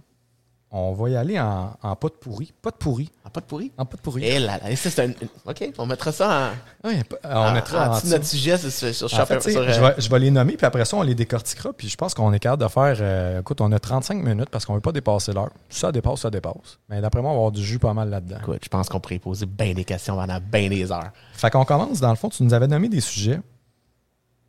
[0.73, 2.53] On va y aller en, en pas de pourri.
[2.61, 3.11] Pas de pourri.
[3.25, 3.73] Ah, pas de pourri?
[3.77, 4.21] En pas de pourri.
[4.23, 5.09] Eh là là, ça, c'est un...
[5.45, 6.89] OK, on mettra ça en...
[7.03, 9.81] Pas- on en- mettra en en notre sujet sur, sur, En fait, sur, euh, je,
[9.81, 11.73] vais, je vais les nommer, puis après ça, on les décortiquera.
[11.73, 12.95] Puis je pense qu'on est capable de faire.
[13.01, 15.49] euh, écoute, on a 35 minutes parce qu'on ne veut pas dépasser l'heure.
[15.67, 16.79] Ça dépasse, ça dépasse.
[16.89, 18.37] Mais d'après moi, on va avoir du jus pas mal là-dedans.
[18.39, 21.11] Écoute, je pense qu'on pourrait poser bien des questions pendant bien des heures.
[21.33, 21.99] Fait qu'on commence.
[21.99, 23.41] Dans le fond, tu nous avais nommé des sujets.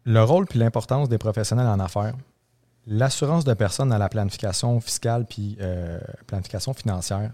[0.05, 2.15] Le rôle puis l'importance des professionnels en affaires.
[2.87, 7.31] L'assurance de personnes dans la planification fiscale puis euh, planification financière.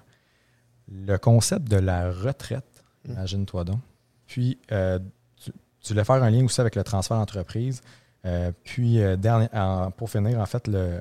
[0.90, 2.84] Le concept de la retraite.
[3.06, 3.78] Imagine-toi donc.
[4.26, 4.98] Puis, euh,
[5.42, 5.50] tu,
[5.80, 7.80] tu voulais faire un lien aussi avec le transfert d'entreprise.
[8.26, 11.00] Euh, puis, euh, dernier- en- pour finir, en fait, le-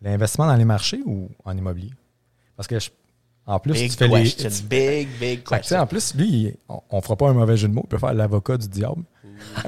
[0.00, 1.92] l'investissement dans les marchés ou en immobilier?
[2.56, 2.90] Parce que, je-
[3.46, 4.48] en plus, Big tu fais question.
[4.48, 4.62] les.
[4.62, 5.78] Big, big Fait tu sais, question.
[5.80, 7.82] en plus, lui, on, on fera pas un mauvais jeu de mots.
[7.84, 9.02] Il peut faire l'avocat du diable.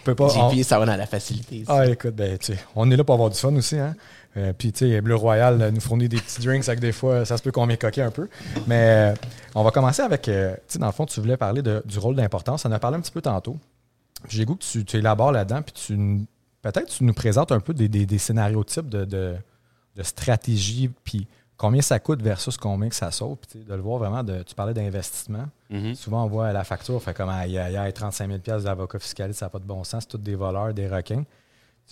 [0.00, 0.26] Il peut pas.
[0.36, 1.64] on- JP, ça va dans la facilité.
[1.68, 3.78] ah, écoute, ben, tu sais, on est là pour avoir du fun aussi.
[3.78, 3.94] Hein?
[4.36, 7.24] Euh, Puis, tu sais, Bleu Royal euh, nous fournit des petits drinks, avec des fois,
[7.24, 8.28] ça se peut qu'on coqué un peu.
[8.66, 9.14] Mais euh,
[9.54, 11.98] on va commencer avec, euh, tu sais, dans le fond, tu voulais parler de- du
[11.98, 12.64] rôle d'importance.
[12.64, 13.56] On en a parlé un petit peu tantôt.
[14.28, 16.26] Puis J'ai goût que tu, tu élabores là-dedans, puis tu
[16.62, 19.34] peut-être tu nous présentes un peu des, des- des scénarios types de, de,
[19.96, 21.26] de stratégie, puis
[21.60, 23.36] combien ça coûte versus combien que ça sauve.
[23.36, 25.44] Puis, de le voir vraiment, de, tu parlais d'investissement.
[25.94, 29.40] Souvent, on voit la facture, on fait comme aïe, aïe, aïe, 35 000 d'avocat fiscaliste,
[29.40, 31.22] ça n'a pas de bon sens, c'est tous des voleurs, des requins.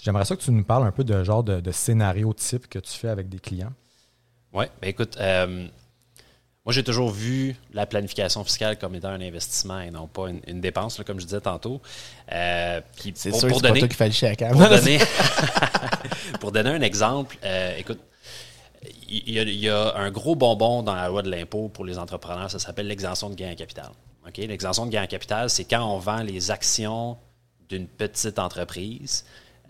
[0.03, 2.79] J'aimerais ça que tu nous parles un peu de genre de, de scénario type que
[2.79, 3.73] tu fais avec des clients.
[4.55, 5.67] Oui, ben écoute, euh,
[6.65, 10.41] moi j'ai toujours vu la planification fiscale comme étant un investissement et non pas une,
[10.47, 11.83] une dépense, là, comme je disais tantôt.
[12.33, 14.41] Euh, puis C'est pour, sûr pour c'est pas donner, toi qui fais le chèque.
[14.41, 14.53] hein?
[14.53, 14.99] pour donner,
[16.41, 18.01] pour donner un exemple, euh, écoute,
[19.09, 22.59] il y, a, un gros bonbon dans la loi de l'impôt pour les entrepreneurs, ça
[22.59, 23.91] s'appelle l'exemption de gain en capital.
[24.37, 27.17] L'exemption de gain en capital, c'est quand on vend les actions
[27.69, 29.25] d'une petite entreprise,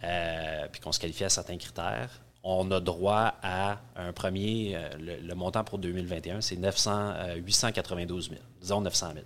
[0.04, 5.20] euh, puis qu'on se qualifie à certains critères, on a droit à un premier, euh,
[5.22, 9.24] le, montant pour 2021, c'est 900, euh, 892 000, disons 900 000.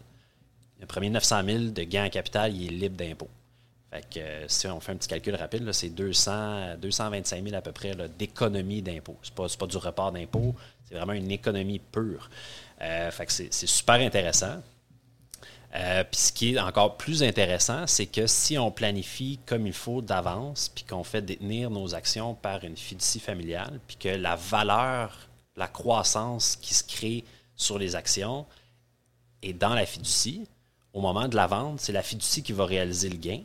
[0.80, 3.28] Le premier 900 000 de gain en capital, il est libre d'impôt.
[3.92, 7.60] Fait que euh, si on fait un petit calcul rapide, c'est 200, 225 000 à
[7.60, 9.18] peu près d'économie d'impôt.
[9.22, 12.30] Ce n'est pas, du report d'impôt, c'est vraiment une économie pure.
[12.80, 14.62] Euh, c'est super intéressant.
[15.74, 19.72] Euh, puis ce qui est encore plus intéressant, c'est que si on planifie comme il
[19.74, 24.36] faut d'avance, puis qu'on fait détenir nos actions par une fiducie familiale, puis que la
[24.36, 27.24] valeur, la croissance qui se crée
[27.56, 28.46] sur les actions
[29.42, 30.46] est dans la fiducie,
[30.94, 33.40] au moment de la vente, c'est la fiducie qui va réaliser le gain.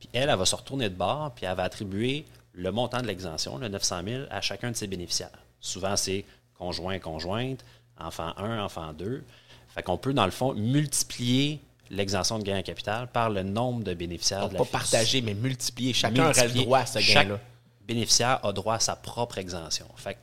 [0.00, 3.06] Puis elle, elle va se retourner de bord, puis elle va attribuer le montant de
[3.06, 5.30] l'exemption, le 900 000, à chacun de ses bénéficiaires.
[5.60, 6.24] Souvent, c'est
[6.58, 7.64] conjoint, conjointe,
[7.98, 9.22] enfant 1, enfant 2.
[9.68, 11.60] Fait qu'on peut, dans le fond, multiplier
[11.90, 15.20] l'exemption de gain en capital par le nombre de bénéficiaires Donc, de la pas partager,
[15.20, 15.92] mais multiplier.
[15.92, 17.40] Chacun aurait le droit à ce Chaque gain-là.
[17.86, 19.86] bénéficiaire a droit à sa propre exemption.
[19.96, 20.18] Fait que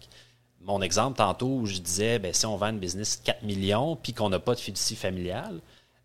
[0.62, 4.14] mon exemple tantôt où je disais, ben, si on vend une business 4 millions puis
[4.14, 5.60] qu'on n'a pas de fiducie familiale,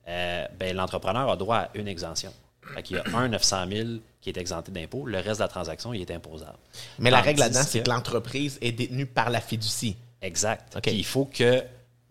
[0.08, 2.32] euh, ben, l'entrepreneur a droit à une exemption.
[2.74, 3.88] Fait qu'il y a un 900 000
[4.20, 6.58] qui est exempté d'impôt, le reste de la transaction, il est imposable.
[6.98, 9.96] Mais la règle là-dedans, c'est que l'entreprise est détenue par la fiducie.
[10.20, 10.78] Exact.
[10.86, 11.62] Il faut que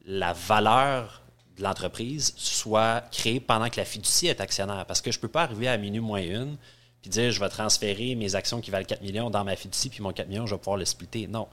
[0.06, 1.22] la valeur
[1.58, 4.86] de l'entreprise soit créée pendant que la fiducie est actionnaire.
[4.86, 6.58] Parce que je ne peux pas arriver à minuit moins une
[7.02, 10.04] puis dire je vais transférer mes actions qui valent 4 millions dans ma fiducie, puis
[10.04, 11.26] mon 4 millions, je vais pouvoir le splitter.
[11.28, 11.48] Non.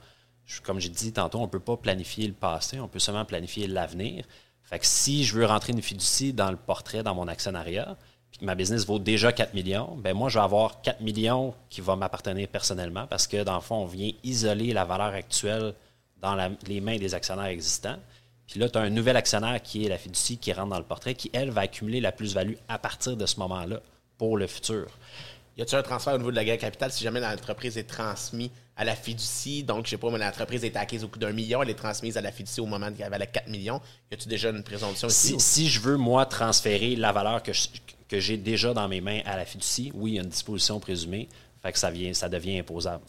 [0.45, 3.25] Je- comme j'ai dit tantôt, on ne peut pas planifier le passé, on peut seulement
[3.25, 4.25] planifier l'avenir.
[4.61, 7.97] Fait que si je veux rentrer une fiducie dans le portrait, dans mon actionnariat,
[8.41, 11.95] ma business vaut déjà 4 millions, ben moi, je vais avoir 4 millions qui vont
[11.95, 15.73] m'appartenir personnellement parce que, dans le fond, on vient isoler la valeur actuelle
[16.21, 17.97] dans la- les mains des actionnaires existants.
[18.47, 20.83] Puis là, tu as un nouvel actionnaire qui est la fiducie qui rentre dans le
[20.85, 23.79] portrait, qui, elle, va accumuler la plus-value à partir de ce moment-là
[24.17, 24.87] pour le futur.
[25.57, 28.49] Y a-t-il un transfert au niveau de la gain capital si jamais l'entreprise est transmise
[28.77, 29.61] à la fiducie?
[29.63, 32.17] Donc, je sais pas, mais l'entreprise est acquise au coût d'un million, elle est transmise
[32.17, 33.81] à la fiducie au moment qu'elle valait 4 millions.
[34.09, 35.27] Y a-tu déjà une présomption ici?
[35.37, 37.67] Si, si je veux, moi, transférer la valeur que, je-
[38.09, 40.79] que j'ai déjà dans mes mains à la fiducie, oui, il y a une disposition
[40.79, 41.29] présumée,
[41.61, 43.03] fait que ça, vient, ça devient imposable.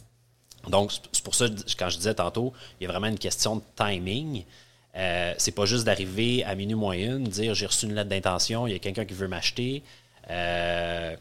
[0.69, 1.47] Donc, c'est- pour ça,
[1.79, 4.45] quand je disais tantôt, il y a vraiment une question de timing.
[4.97, 8.67] Euh, c'est pas juste d'arriver à minuit moins une, dire j'ai reçu une lettre d'intention,
[8.67, 9.83] il y a quelqu'un qui veut m'acheter,
[10.29, 11.17] euh,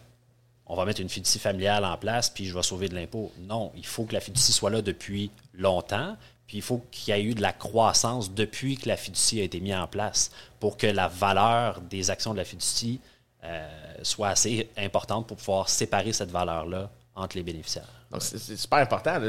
[0.65, 3.31] on va mettre une fiducie familiale en place, puis je vais sauver de l'impôt.
[3.47, 6.15] Non, il faut que la fiducie soit là depuis longtemps,
[6.47, 9.43] puis il faut qu'il y ait eu de la croissance depuis que la fiducie a
[9.43, 12.99] été mise en place pour que la valeur des actions de la fiducie
[13.43, 13.67] euh,
[14.03, 17.87] soit assez importante pour pouvoir séparer cette valeur-là entre les bénéficiaires.
[18.11, 19.19] Donc, c'est c'est super important.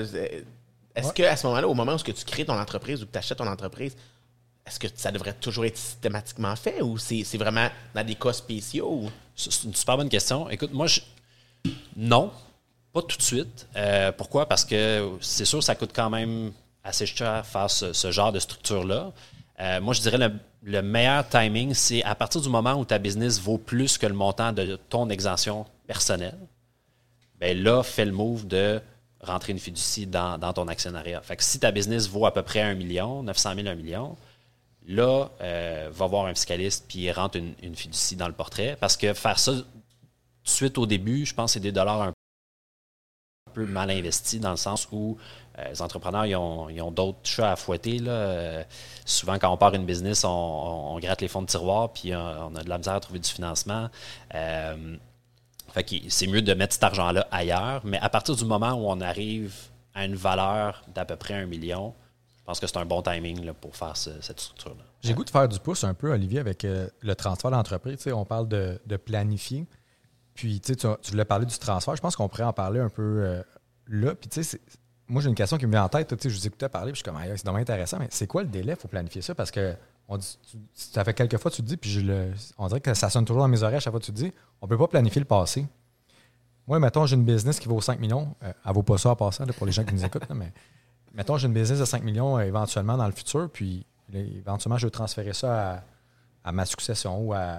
[0.95, 3.39] Est-ce qu'à ce moment-là, au moment où tu crées ton entreprise ou que tu achètes
[3.39, 3.97] ton entreprise,
[4.67, 8.91] est-ce que ça devrait toujours être systématiquement fait ou c'est vraiment dans des cas spéciaux?
[9.05, 10.49] ou- C'est c'est une super bonne question.
[10.51, 11.01] Écoute, moi, je...
[11.97, 12.31] non,
[12.93, 13.67] pas tout de suite.
[13.77, 14.47] Euh, pourquoi?
[14.47, 16.53] Parce que c'est sûr, ça coûte quand même
[16.85, 19.13] assez cher faire ce, ce genre de structure-là.
[19.61, 22.99] Euh, moi, je dirais le, le meilleur timing, c'est à partir du moment où ta
[22.99, 26.39] business vaut plus que le montant de ton exemption personnelle.
[27.39, 28.81] Ben là, fais le move de
[29.23, 31.21] rentrer une fiducie dans, ton actionnariat.
[31.23, 34.17] Fait que si ta business vaut à peu près 1 million, 900 000, 1 million,
[34.87, 38.77] là, euh, va voir un fiscaliste puis rentre une, fiducie dans le portrait.
[38.79, 39.53] Parce que faire ça
[40.45, 42.13] suite au début, je pense que c'est des dollars un
[43.55, 45.19] peu mal investis dans le sens où
[45.69, 47.99] les entrepreneurs, ils ont, ont d'autres chats à fouetter.
[47.99, 48.13] Là.
[48.13, 48.65] Euh,
[49.05, 52.63] souvent, quand on part une business, on, gratte les fonds de tiroir puis on, a
[52.63, 53.89] de la misère à trouver du financement.
[54.35, 54.97] Euh,
[55.73, 57.83] fait que c'est mieux de mettre cet argent-là ailleurs.
[57.85, 59.55] Mais à partir du moment où on arrive
[59.95, 61.95] à une valeur d'à peu près un million,
[62.39, 64.85] je pense que c'est un bon timing pour faire ce- cette structure-là.
[65.03, 67.99] J'ai goût de faire du pouce un peu, Olivier, avec euh, le transfert d'entreprise.
[67.99, 69.67] Tu on parle de, de planifier.
[70.35, 71.97] Puis, tu sais, tu, voulais parler du transfert.
[71.97, 73.43] Je pense qu'on pourrait en parler un peu euh,
[73.89, 74.15] là.
[74.15, 74.61] Puis, tu sais,
[75.11, 76.15] moi, j'ai une question qui me vient en tête.
[76.23, 77.99] Je vous écoutais parler, puis je suis comme, c'est vraiment intéressant.
[77.99, 78.77] Mais c'est quoi le délai?
[78.77, 79.35] Pour planifier ça?
[79.35, 79.75] Parce que
[80.19, 82.09] tu- ça fait quelques fois tu le dis, puis
[82.59, 84.33] on dirait que ça sonne toujours dans mes oreilles à chaque fois tu le dis.
[84.61, 85.67] On peut pas planifier le passé.
[86.67, 88.35] Moi, mettons, j'ai une business qui vaut 5 millions.
[88.45, 90.53] Euh, elle vaut pas ça en passant, pour les gens qui nous écoutent, mais
[91.13, 94.87] mettons, j'ai une business de 5 millions euh, éventuellement dans le futur, puis éventuellement, je
[94.87, 95.83] veux transférer ça
[96.45, 97.59] à, ma succession ou à,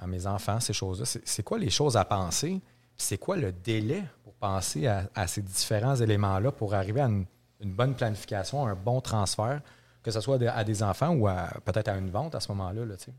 [0.00, 1.04] à mes enfants, ces choses-là.
[1.24, 2.60] C'est quoi les choses à penser?
[2.96, 4.02] C'est quoi le délai
[4.40, 7.26] penser à, ces différents éléments-là pour arriver à une,
[7.60, 9.60] bonne planification, un bon transfert,
[10.02, 11.28] que ce soit à des- enfants ou
[11.64, 12.82] peut-être à une vente à ce moment-là?
[12.98, 13.12] Sais?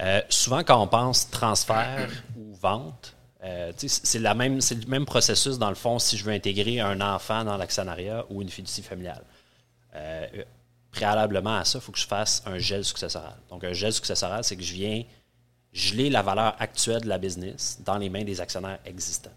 [0.00, 5.76] Euh, souvent, quand on pense transfert ou vente, euh, c'est le même processus dans le
[5.76, 9.22] fond si je veux intégrer un enfant dans l'actionnariat ou une fiducie familiale.
[9.94, 10.26] Euh,
[10.90, 13.36] préalablement à ça, il faut que je fasse un gel successoral.
[13.48, 15.04] Donc, un gel successoral, c'est que je viens
[15.72, 19.30] geler la valeur actuelle de la business dans les mains des actionnaires existants.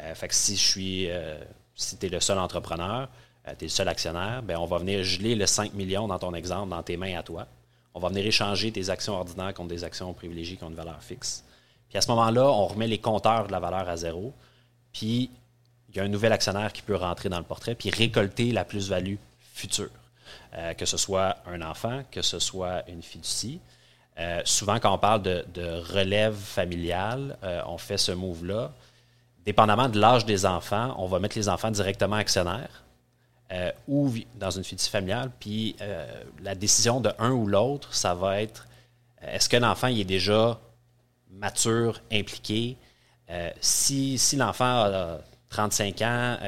[0.00, 1.38] Euh, fait que si je suis, euh,
[1.74, 3.08] si tu es le seul entrepreneur,
[3.44, 6.34] tu es le seul actionnaire, ben, on va venir geler le 5 millions dans ton
[6.34, 7.46] exemple, dans tes mains à toi.
[7.92, 11.02] On va venir échanger tes actions ordinaires contre des actions privilégiées qui ont une valeur
[11.02, 11.44] fixe.
[11.88, 14.32] Puis à ce moment-là, on remet les compteurs de la valeur à zéro.
[14.92, 15.30] Puis
[15.88, 18.64] il y a un nouvel actionnaire qui peut rentrer dans le portrait puis récolter la
[18.64, 19.16] plus-value
[19.52, 19.90] future.
[20.56, 23.60] Euh, que ce soit un enfant, que ce soit une fiducie.
[24.18, 28.72] Euh, souvent, quand on parle de, relève familiale, euh, on fait ce move-là.
[29.44, 32.84] Dépendamment de l'âge des enfants, on va mettre les enfants directement actionnaires
[33.86, 35.30] ou dans une fiducie familiale.
[35.38, 35.76] Puis
[36.42, 38.66] la décision de un ou l'autre, ça va être
[39.20, 40.60] est-ce que l'enfant est déjà
[41.30, 42.76] mature, impliqué?
[43.60, 45.18] si, l'enfant a
[45.50, 46.38] 35 ans,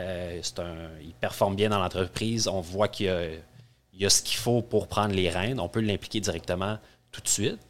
[1.02, 3.28] il performe bien dans l'entreprise, on voit qu'il a
[3.96, 5.58] il y a ce qu'il faut pour prendre les rênes.
[5.58, 6.78] On peut l'impliquer directement
[7.10, 7.65] tout de suite.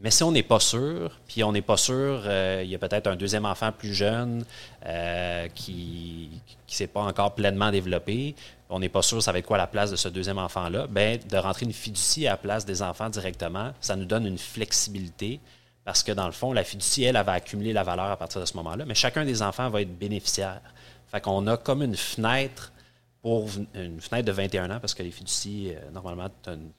[0.00, 2.78] Mais si on n'est pas sûr, puis on n'est pas sûr, euh, il y a
[2.78, 4.44] peut-être un deuxième enfant plus jeune
[4.86, 6.30] euh, qui
[6.68, 8.36] ne s'est pas encore pleinement développé,
[8.70, 11.18] on n'est pas sûr ça va être quoi la place de ce deuxième enfant-là, ben,
[11.28, 15.40] de rentrer une fiducie à la place des enfants directement, ça nous donne une flexibilité
[15.84, 18.40] parce que dans le fond, la fiducie, elle, elle va accumuler la valeur à partir
[18.40, 20.60] de ce moment-là, mais chacun des enfants va être bénéficiaire.
[21.10, 22.72] Fait qu'on a comme une fenêtre
[23.22, 26.70] pour une fenêtre de 21 ans, parce que les fiducies, euh, normalement, tu as une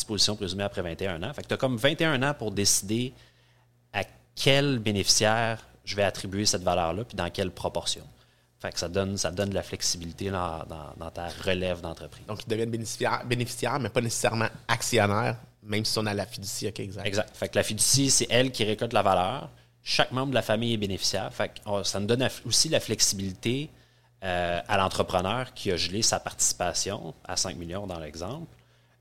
[0.00, 1.32] disposition présumée après 21 ans.
[1.32, 3.12] Fait que tu as comme 21 ans pour décider
[3.92, 4.02] à
[4.34, 8.04] quel bénéficiaire je vais attribuer cette valeur-là, puis dans quelle proportion.
[8.60, 10.64] Fait que ça donne, ça donne de la flexibilité dans,
[11.14, 12.26] ta relève d'entreprise.
[12.26, 16.68] Donc, ils deviennent bénéficiaires, bénéficiaires, mais pas nécessairement actionnaires, même si on a la fiducie.
[16.68, 17.06] OK, exact.
[17.06, 17.34] Exact.
[17.34, 19.48] Fait que la fiducie, c'est elle qui récolte la valeur.
[19.82, 21.32] Chaque membre de la famille est bénéficiaire.
[21.32, 23.70] Fait que oh, ça nous donne aussi la flexibilité
[24.22, 28.54] euh, à l'entrepreneur qui a gelé sa participation à 5 millions dans l'exemple.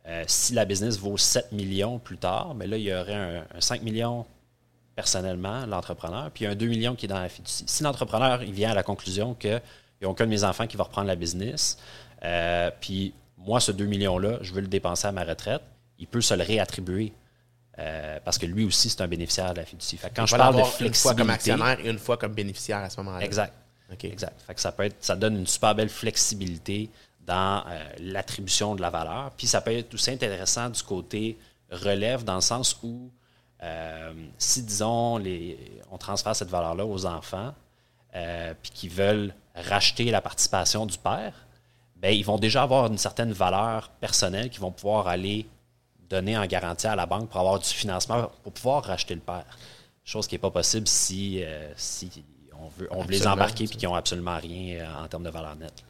[0.07, 3.43] Euh, si la business vaut 7 millions plus tard, mais là, il y aurait un,
[3.59, 4.25] 5 millions
[4.95, 7.63] personnellement, l'entrepreneur, puis un 2 millions qui est dans la fiducie.
[7.67, 9.61] Si l'entrepreneur il vient à la conclusion qu'il
[10.01, 11.77] n'y a aucun de mes enfants qui va reprendre la business,
[12.23, 15.61] euh, puis moi, ce 2 millions-là, je veux le dépenser à ma retraite,
[15.99, 17.13] il peut se le réattribuer.
[18.25, 19.97] parce que lui aussi, c'est un bénéficiaire de la fiducie.
[20.13, 22.89] quand je parle de flexibilité, une fois comme actionnaire et une fois comme bénéficiaire à
[22.89, 23.23] ce moment-là.
[23.23, 23.53] Exact.
[24.03, 24.33] Exact.
[24.55, 26.89] ça, peut être, ça donne une super belle flexibilité
[27.29, 29.29] dans euh, l'attribution de la valeur.
[29.37, 31.37] Puis ça peut être aussi intéressant du côté
[31.69, 33.11] relève, dans le sens où
[33.61, 37.53] euh, si, disons, les, on transfère cette valeur-là aux enfants,
[38.15, 41.33] euh, puis qu'ils veulent racheter la participation du père,
[41.95, 45.47] bien, ils vont déjà avoir une certaine valeur personnelle qu'ils vont pouvoir aller
[46.09, 49.45] donner en garantie à la banque pour avoir du financement pour pouvoir racheter le père.
[50.03, 51.43] Chose qui n'est pas possible si,
[51.75, 52.09] si
[52.59, 55.29] on veut, on veut les embarquer puis qui n'ont absolument rien euh, en termes de
[55.29, 55.83] valeur nette.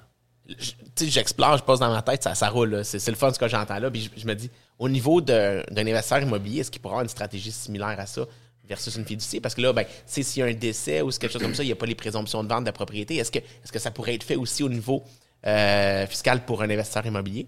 [1.00, 2.84] J'explore, je passe dans ma tête, ça, roule.
[2.84, 3.90] C'est le fun ce que j'entends là.
[3.92, 7.52] Puis je, me dis, au niveau d'un investisseur immobilier, est-ce qu'il pourra avoir une stratégie
[7.52, 8.22] similaire à ça
[8.68, 9.40] versus une fiducie?
[9.40, 11.68] Parce que là, ben, s'il y a un décès ou quelque chose comme ça, il
[11.68, 13.18] n'y a pas les présomptions de vente de propriété.
[13.18, 15.04] Est-ce que, est que ça pourrait être fait aussi au niveau
[15.46, 17.48] euh, fiscal pour un investisseur immobilier?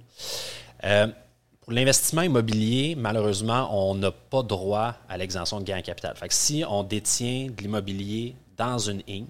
[0.83, 1.07] Euh,
[1.61, 6.15] pour l'investissement immobilier, malheureusement, on n'a pas droit à l'exemption de gain en capital.
[6.15, 9.27] Fait que si on détient de l'immobilier dans une Inc.,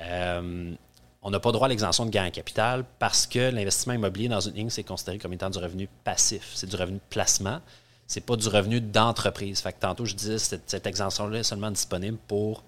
[0.00, 0.74] euh,
[1.22, 4.40] on n'a pas droit à l'exemption de gain en capital parce que l'investissement immobilier dans
[4.40, 6.52] une Inc., c'est considéré comme étant du revenu passif.
[6.54, 7.60] C'est du revenu de placement.
[8.06, 9.60] C'est pas du revenu d'entreprise.
[9.60, 12.62] Fait que tantôt, je disais, cette, cette exemption-là est seulement disponible pour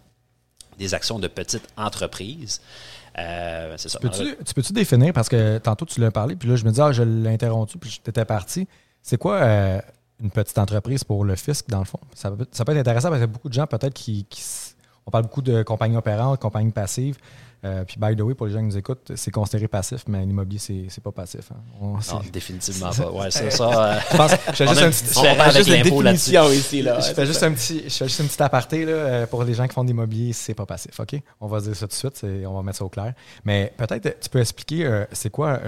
[0.78, 2.60] des actions de petites entreprises.
[3.18, 3.98] Euh, ça.
[3.98, 6.92] tu peux-tu définir, parce que tantôt tu l'as parlé, puis là je me dis, ah,
[6.92, 8.68] je l'ai interrompu, puis j'étais parti.
[9.02, 9.80] C'est quoi euh,
[10.22, 11.98] une petite entreprise pour le fisc, dans le fond?
[12.14, 14.42] Ça peut, être intéressant parce qu'il y a beaucoup de gens peut-être qui, qui,
[15.06, 17.16] on parle beaucoup de compagnies opérantes, compagnies passives.
[17.64, 20.24] Euh, puis, by the way, pour les gens qui nous écoutent, c'est considéré passif, mais
[20.24, 21.50] l'immobilier, c'est, c'est pas passif.
[21.52, 21.58] Hein.
[21.80, 21.98] non,
[22.32, 23.10] définitivement pas.
[23.10, 24.00] Ouais, c'est ça.
[24.10, 24.90] je pense je fais juste un
[25.62, 26.82] petit, définition ici.
[26.82, 27.00] Là.
[27.00, 29.74] Je fais juste un petit, je fais juste aparté là, euh, pour les gens qui
[29.74, 30.98] font de l'immobilier, c'est pas passif.
[30.98, 31.20] OK?
[31.40, 33.12] On va dire ça tout de suite, on va mettre ça au clair.
[33.44, 35.60] Mais peut-être, tu peux expliquer, euh, c'est quoi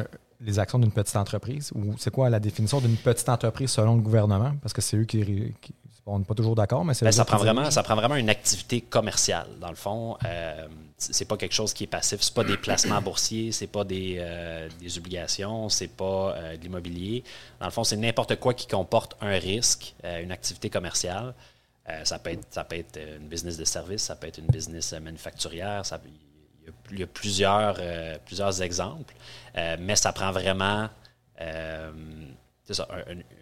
[0.44, 4.02] les actions d'une petite entreprise ou c'est quoi la définition d'une petite entreprise selon le
[4.02, 4.52] gouvernement?
[4.60, 5.74] Parce que c'est eux qui, qui
[6.04, 8.28] on n'est pas toujours d'accord, mais c'est ben, ça prend vraiment Ça prend vraiment une
[8.28, 10.16] activité commerciale, dans le fond.
[10.24, 10.66] Euh,
[10.98, 12.20] c'est pas quelque chose qui est passif.
[12.22, 16.62] C'est pas des placements boursiers, c'est pas des, euh, des obligations, c'est pas euh, de
[16.62, 17.22] l'immobilier.
[17.60, 21.34] Dans le fond, c'est n'importe quoi qui comporte un risque, euh, une activité commerciale.
[22.04, 24.92] ça, peut être, ça peut être une business de service, ça peut être une business
[24.94, 26.00] manufacturière, ça,
[26.92, 27.76] il, y a, plusieurs,
[28.24, 29.14] plusieurs exemples,
[29.54, 30.88] mais ça prend vraiment
[31.38, 32.88] ça,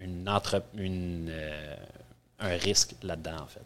[0.02, 1.32] une, entre, une,
[2.38, 3.64] un risque là-dedans, en fait.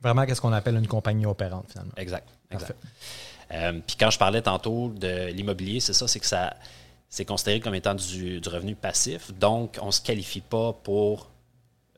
[0.00, 1.94] Vraiment, qu'est-ce qu'on appelle une compagnie opérante, finalement.
[1.96, 2.28] Exact.
[2.50, 2.76] exact.
[3.52, 6.54] Euh, puis quand je parlais tantôt de l'immobilier, c'est ça, c'est que ça
[7.08, 9.32] c'est considéré comme étant du, revenu passif.
[9.34, 11.30] Donc, on ne se qualifie pas pour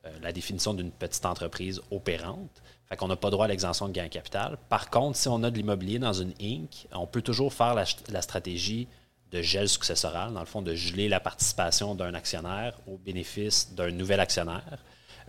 [0.05, 2.61] euh, la définition d'une petite entreprise opérante.
[2.87, 4.57] Fait qu'on n'a pas droit à l'exemption de gain en capital.
[4.69, 7.85] Par contre, si on a de l'immobilier dans une Inc., on peut toujours faire la,
[8.09, 8.87] la stratégie
[9.31, 13.91] de gel successoral, dans le fond, de geler la participation d'un actionnaire au bénéfice d'un
[13.91, 14.77] nouvel actionnaire,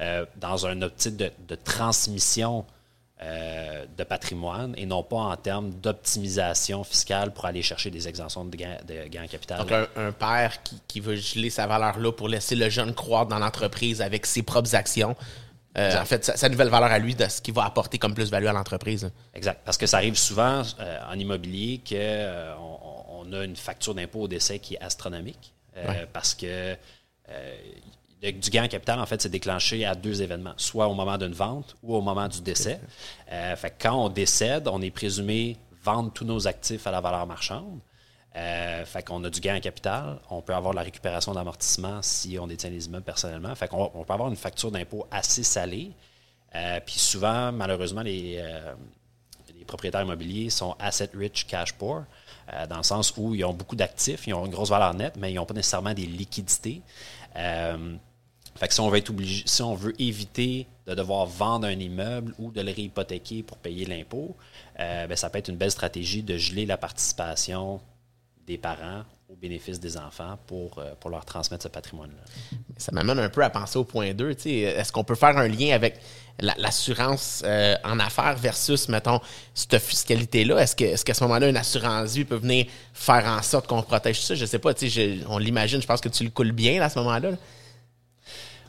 [0.01, 2.65] euh, dans un optique de, de transmission
[3.21, 8.45] euh, de patrimoine et non pas en termes d'optimisation fiscale pour aller chercher des exemptions
[8.45, 9.59] de gains de gain capital.
[9.59, 12.95] Donc, un, un père qui, qui veut geler sa valeur là pour laisser le jeune
[12.95, 15.17] croître dans l'entreprise avec ses propres actions.
[15.77, 18.15] Euh, en fait, sa, sa nouvelle valeur à lui, de ce qu'il va apporter comme
[18.15, 19.11] plus-value à l'entreprise.
[19.35, 19.61] Exact.
[19.65, 22.78] Parce que ça arrive souvent euh, en immobilier qu'on
[23.29, 25.53] on a une facture d'impôt au décès qui est astronomique.
[25.77, 26.09] euh, Ouais.
[26.13, 26.77] Parce que
[27.29, 27.57] euh,
[28.23, 31.19] le- du gain en capital, en fait, c'est déclenché à deux événements, soit au moment
[31.19, 32.81] d'une vente ou au moment du décès.
[33.31, 37.01] Euh, fait que quand on décède, on est présumé vendre tous nos actifs à la
[37.01, 37.79] valeur marchande.
[38.37, 40.19] Euh, fait qu'on a du gain en capital.
[40.31, 43.55] On peut avoir de la récupération d'amortissement si on détient les immeubles personnellement.
[43.55, 45.93] Fait qu'on on peut avoir une facture d'impôt assez salée.
[46.55, 48.75] Euh, Puis souvent, malheureusement, les, euh,
[49.57, 52.05] les propriétaires immobiliers sont asset rich, cash poor,
[52.53, 55.17] euh, dans le sens où ils ont beaucoup d'actifs, ils ont une grosse valeur nette,
[55.17, 56.83] mais ils n'ont pas nécessairement des liquidités.
[57.37, 57.95] Euh,
[58.57, 61.79] fait que si on veut être obligé, si on veut éviter de devoir vendre un
[61.79, 64.37] immeuble ou de le réhypothéquer pour payer l'impôt,
[64.81, 67.81] euh, ben, ça peut être une belle stratégie de geler la participation
[68.47, 72.59] des parents au bénéfice des enfants pour, pour leur transmettre ce patrimoine-là.
[72.79, 74.35] Ça m'amène un peu à penser au point 2.
[74.35, 74.51] tu sais.
[74.61, 76.01] Est-ce qu'on peut faire un lien avec
[76.41, 79.21] l'assurance euh, en affaires versus, mettons,
[79.55, 80.59] cette fiscalité-là?
[80.63, 84.35] Est-ce qu'à ce moment-là, une assurance vie peut venir faire en sorte qu'on protège ça?
[84.35, 86.81] Je sais pas, tu sais, je- on l'imagine, je pense que tu le coules bien
[86.83, 87.31] à ce moment-là.
[87.33, 87.37] là.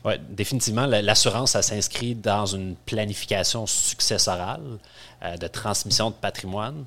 [0.06, 4.62] Oui, définitivement, la- l'assurance, ça s'inscrit dans une planification successorale
[5.24, 6.86] euh, de transmission de patrimoine.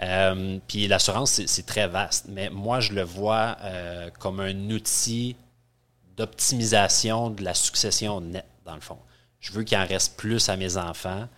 [0.00, 3.56] Euh, puis l'assurance, c'est- très vaste, mais moi, je le vois
[4.20, 5.36] comme un outil
[6.16, 8.98] d'optimisation de la succession nette, dans le fond.
[9.42, 11.28] Je veux qu'il en reste plus à mes enfants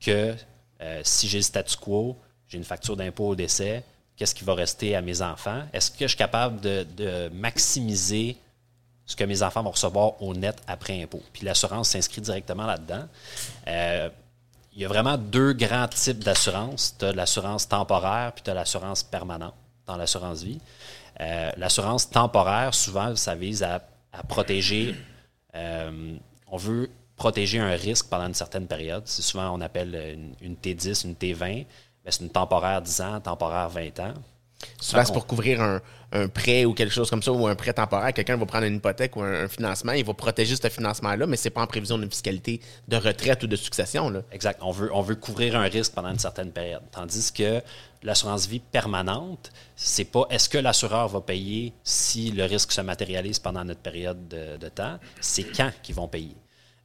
[0.00, 0.34] que
[0.80, 2.16] euh, si j'ai le statu quo,
[2.48, 3.84] j'ai une facture d'impôt au décès,
[4.16, 5.62] qu'est-ce qui va rester à mes enfants?
[5.74, 8.38] Est-ce que je suis capable de, maximiser
[9.04, 11.22] ce que mes enfants vont recevoir au net après impôt?
[11.34, 13.06] Puis l'assurance s'inscrit directement là-dedans.
[13.68, 14.08] Euh,
[14.72, 16.96] il y a vraiment deux grands types d'assurance.
[16.98, 19.54] Tu as l'assurance temporaire, puis tu as l'assurance permanente
[19.84, 20.60] dans l'assurance vie.
[21.20, 23.82] Euh, l'assurance temporaire, souvent, ça vise à,
[24.14, 24.94] à protéger.
[25.52, 26.88] on veut
[27.20, 29.02] protéger un risque pendant une certaine période.
[29.04, 31.38] C'est souvent, on appelle une, une T10, une T20.
[31.38, 31.66] Ben,
[32.06, 34.14] c'est une temporaire 10 ans, temporaire 20 ans.
[34.80, 37.74] Souvent, c'est pour couvrir un, un prêt ou quelque chose comme ça, ou un prêt
[37.74, 38.14] temporaire.
[38.14, 41.36] Quelqu'un va prendre une hypothèque ou un, un financement, il va protéger ce financement-là, mais
[41.36, 44.08] c'est pas en prévision d'une fiscalité de retraite ou de succession.
[44.08, 44.22] Là.
[44.32, 44.58] Exact.
[44.62, 46.82] On veut, on veut couvrir un risque pendant une certaine période.
[46.90, 47.60] Tandis que
[48.02, 53.38] l'assurance vie permanente, c'est pas est-ce que l'assureur va payer si le risque se matérialise
[53.38, 56.34] pendant notre période de, de temps, c'est quand qu'ils vont payer.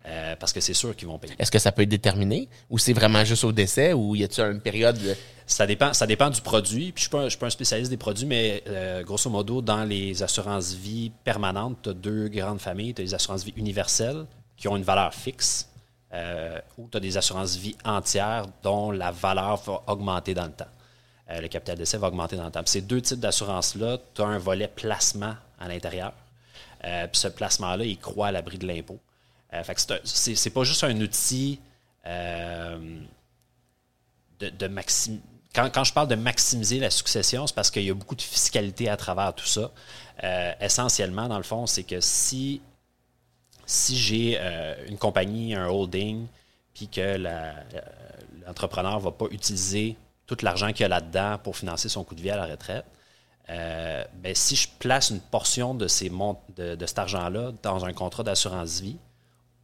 [0.08, 1.34] Euh, parce que c'est sûr qu'ils vont payer.
[1.40, 2.48] Est-ce que ça peut être déterminé?
[2.70, 3.92] Ou c'est vraiment juste au décès?
[3.94, 4.98] Ou y a-t-il une période.
[5.02, 5.16] de-
[5.48, 6.92] Ça dépend, ça dépend du produit.
[6.92, 9.02] Puis je ne suis, pas un- je suis pas un spécialiste des produits, mais euh,
[9.04, 12.94] grosso modo, dans les assurances vie permanentes, tu as deux grandes familles.
[12.94, 14.26] Tu as les assurances vie universelles
[14.58, 15.70] qui ont une valeur fixe
[16.14, 20.52] euh, ou tu as des assurances vie entières dont la valeur va augmenter dans le
[20.52, 20.68] temps.
[21.28, 22.62] Le capital d'essai va augmenter dans le temps.
[22.62, 26.14] Puis ces deux types d'assurances-là, tu as un volet placement à l'intérieur.
[26.84, 29.00] Puis ce placement-là, il croît à l'abri de l'impôt.
[29.56, 31.60] Euh, c'est pas juste un outil
[32.06, 33.00] euh,
[34.40, 35.20] de, de maxim-
[35.54, 38.22] Quand, quand je parle de maximiser la succession, c'est parce qu'il y a beaucoup de
[38.22, 39.72] fiscalité à travers tout ça.
[40.24, 42.62] Euh, essentiellement, dans le fond, c'est que si,
[43.66, 44.40] si j'ai
[44.88, 46.28] une compagnie, un holding,
[46.74, 47.18] puis que
[48.46, 49.96] l'entrepreneur ne va pas utiliser
[50.28, 52.86] tout l'argent qu'il y a là-dedans pour financer son coût de vie à la retraite,
[53.48, 56.10] ben, si je place une portion de, ces
[56.58, 58.98] de cet argent-là dans un contrat d'assurance vie,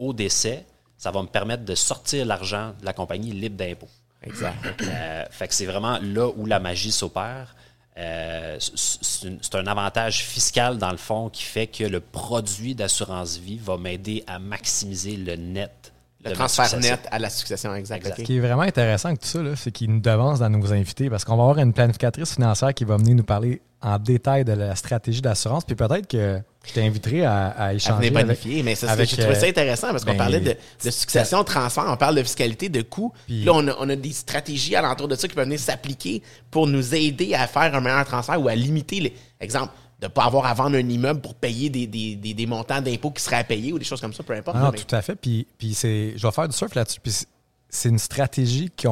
[0.01, 0.65] au décès,
[0.97, 3.87] ça va me permettre de sortir l'argent de la compagnie libre d'impôt.
[4.23, 4.57] Exact.
[4.81, 7.55] Euh, fait que c'est vraiment là où la magie s'opère.
[7.97, 13.57] Euh, c'est un avantage fiscal, dans le fond, qui fait que le produit d'assurance vie
[13.57, 15.91] va m'aider à maximiser le net.
[16.23, 18.13] Le transfert net à la succession, exact.
[18.17, 20.71] Ce qui est vraiment intéressant avec tout ça, là, c'est qu'il nous devance dans nos
[20.71, 24.45] invités parce qu'on va avoir une planificatrice financière qui va venir nous parler en détail
[24.45, 25.63] de la stratégie d'assurance.
[25.65, 28.09] Puis peut-être que je t'inviterai à, à À échanger.
[28.09, 30.39] venir avec- bonifier, mais c'est- avec, j'ai trouvé ça euh, intéressant parce qu'on ben, parlait
[30.39, 33.11] de, de succession, de transfert, on parle de fiscalité, de coûts.
[33.25, 36.21] Puis- là, on a, on a des stratégies alentour de ça qui peuvent venir s'appliquer
[36.51, 40.11] pour nous aider à faire un meilleur transfert ou à limiter, les, exemple, de ne
[40.11, 43.21] pas avoir à vendre un immeuble pour payer des, des, des, des montants d'impôts qui
[43.23, 44.57] seraient à payer ou des choses comme ça, peu importe.
[44.57, 45.15] Non, mais- tout à fait.
[45.15, 46.99] Puis, puis c'est, je vais faire du surf là-dessus.
[47.01, 47.27] Puis c'est-
[47.69, 48.87] c'est une stratégie que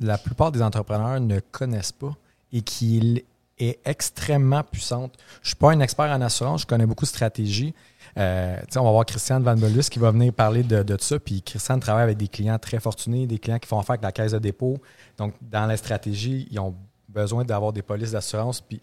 [0.00, 2.14] la plupart des entrepreneurs ne connaissent pas
[2.52, 3.24] et qui
[3.58, 5.14] est extrêmement puissante.
[5.42, 7.74] Je suis pas un expert en assurance, je connais beaucoup de stratégies.
[8.18, 11.18] Euh, on va voir Christian Van Belus qui va venir parler de, de ça.
[11.18, 14.12] Puis Christian travaille avec des clients très fortunés, des clients qui font affaire avec la
[14.12, 14.76] caisse de dépôt.
[15.16, 16.74] Donc, dans la stratégie, ils ont
[17.08, 18.60] besoin d'avoir des polices d'assurance.
[18.60, 18.80] Puis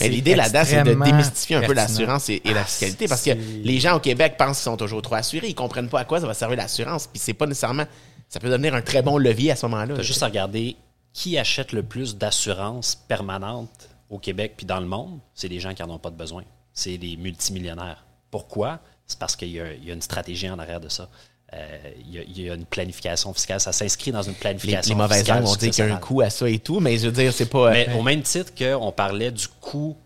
[0.00, 3.08] l'idée là-dedans, c'est de démystifier un peu l'assurance et, et la Ah, fiscalité.
[3.08, 5.48] Parce que les gens au Québec pensent qu'ils sont toujours trop assurés.
[5.48, 7.06] Ils comprennent pas à quoi ça va servir l'assurance.
[7.06, 7.84] Puis c'est pas nécessairement.
[8.28, 9.94] Ça peut devenir un très bon levier à ce moment-là.
[9.94, 10.76] Tu as juste à regarder
[11.12, 15.18] qui achète le plus d'assurance permanente au Québec puis dans le monde.
[15.34, 16.44] C'est des gens qui n'en ont pas de besoin.
[16.72, 18.04] C'est des multimillionnaires.
[18.30, 18.80] Pourquoi?
[19.06, 21.08] C'est parce qu'il y, a- il y a une stratégie en arrière de ça.
[21.52, 23.60] Euh, il, y a, il y a une planification fiscale.
[23.60, 25.94] Ça s'inscrit dans une Les, planification les mauvaises fiscale langues vont dire qu'il y a
[25.94, 27.72] un coût à ça et tout, mais je veux dire, c'est pas.
[27.72, 29.96] Mais au même titre qu'on parlait du coût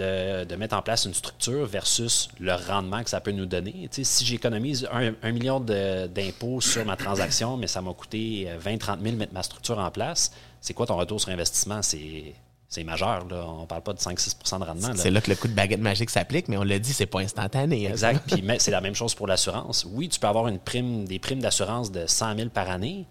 [0.00, 3.88] de, de mettre en place une structure versus le rendement que ça peut nous donner.
[3.90, 9.16] Si j'économise un, un million d'impôts sur ma transaction, mais ça m'a coûté 20-30 000
[9.16, 11.82] mettre ma structure en place, c'est quoi ton retour sur investissement?
[11.82, 12.34] C'est
[12.72, 13.26] c'est majeur.
[13.28, 13.44] Là.
[13.48, 14.92] On ne parle pas de 5-6 de rendement.
[14.94, 17.18] C'est là que le coup de baguette magique s'applique, mais on l'a dit, c'est pas
[17.18, 17.88] instantané.
[17.88, 17.90] hein.
[17.90, 18.22] Exact.
[18.30, 19.84] Puis c'est la même chose pour l'assurance.
[19.90, 23.06] Oui, tu peux avoir une prime, des primes d'assurance de 100 000 par année,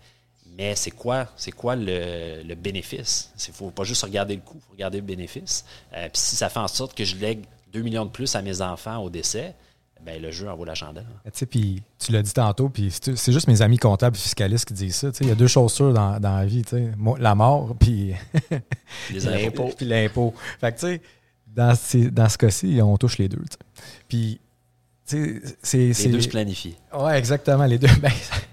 [0.57, 3.31] mais c'est quoi, c'est quoi le, le bénéfice?
[3.47, 5.65] Il ne faut pas juste regarder le coût, il faut regarder le bénéfice.
[5.93, 8.41] Euh, puis si ça fait en sorte que je lègue 2 millions de plus à
[8.41, 9.55] mes enfants au décès,
[10.05, 11.05] ben le jeu en vaut la chandelle.
[11.25, 14.65] Tu sais, puis tu l'as dit tantôt, puis c'est juste mes amis comptables et fiscalistes
[14.65, 15.09] qui disent ça.
[15.19, 16.91] Il y a deux choses sûres dans, dans la vie, tu sais.
[16.97, 18.13] Moi, la mort, puis
[19.11, 19.71] Les impôts.
[19.75, 20.33] puis l'impôt.
[20.61, 21.01] Fait que, tu sais,
[21.47, 23.43] dans, ces- dans ce cas-ci, on touche les deux.
[24.07, 24.39] Puis,
[25.63, 25.77] c'est...
[25.77, 26.75] Les c'est- deux se planifient.
[26.97, 27.87] Ouais, exactement, les deux.
[28.01, 28.11] Ben,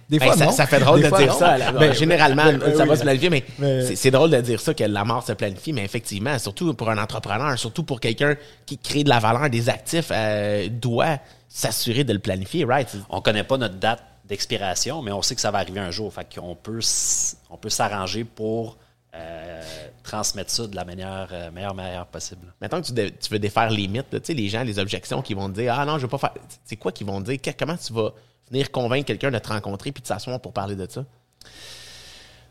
[0.09, 0.53] des Ben, fois, ça, non.
[0.53, 1.39] ça fait drôle Des de fois, dire non.
[1.39, 1.73] ça.
[1.73, 2.89] Ben, Généralement, ben, ça oui.
[2.89, 5.73] va se planifier, mais, Mais- c'est- drôle de dire ça, que la mort se planifie,
[5.73, 8.37] mais effectivement, surtout pour un entrepreneur, surtout pour quelqu'un
[8.67, 12.89] qui crée de la valeur, des actifs, euh, doit s'assurer de le planifier, right?
[13.11, 15.91] On ne connaît pas notre date d'expiration, mais on sait que ça va arriver un
[15.91, 16.13] jour.
[16.13, 16.81] Fait qu'on peut,
[17.51, 18.77] on peut s'arranger pour
[19.17, 19.63] euh,
[20.03, 22.53] transmettre ça de la manière, euh, meilleure manière possible.
[22.61, 25.55] Mettons que tu, veux défaire les mythes, là, les gens, les objections qui vont te
[25.55, 26.35] dire Ah non, je veux pas faire.
[26.65, 27.41] C'est quoi qu'ils vont te dire?
[27.41, 28.13] Que- comment tu vas
[28.51, 31.05] venir convaincre quelqu'un de te rencontrer puis de s'asseoir pour parler de ça?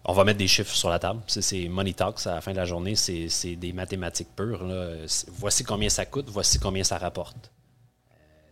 [0.03, 1.21] On va mettre des chiffres sur la table.
[1.27, 2.95] C'est- Money Talks à la fin de la journée.
[2.95, 4.63] C'est des mathématiques pures.
[4.63, 4.89] là.
[5.37, 7.51] Voici combien ça coûte, voici combien ça rapporte.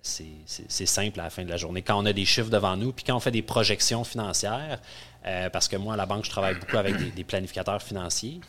[0.04, 1.82] C'est simple à la fin de la journée.
[1.82, 4.82] Quand on a des chiffres devant nous, puis quand on fait des projections financières,
[5.26, 8.41] euh, parce que moi, à la banque, je travaille beaucoup avec des, des planificateurs financiers.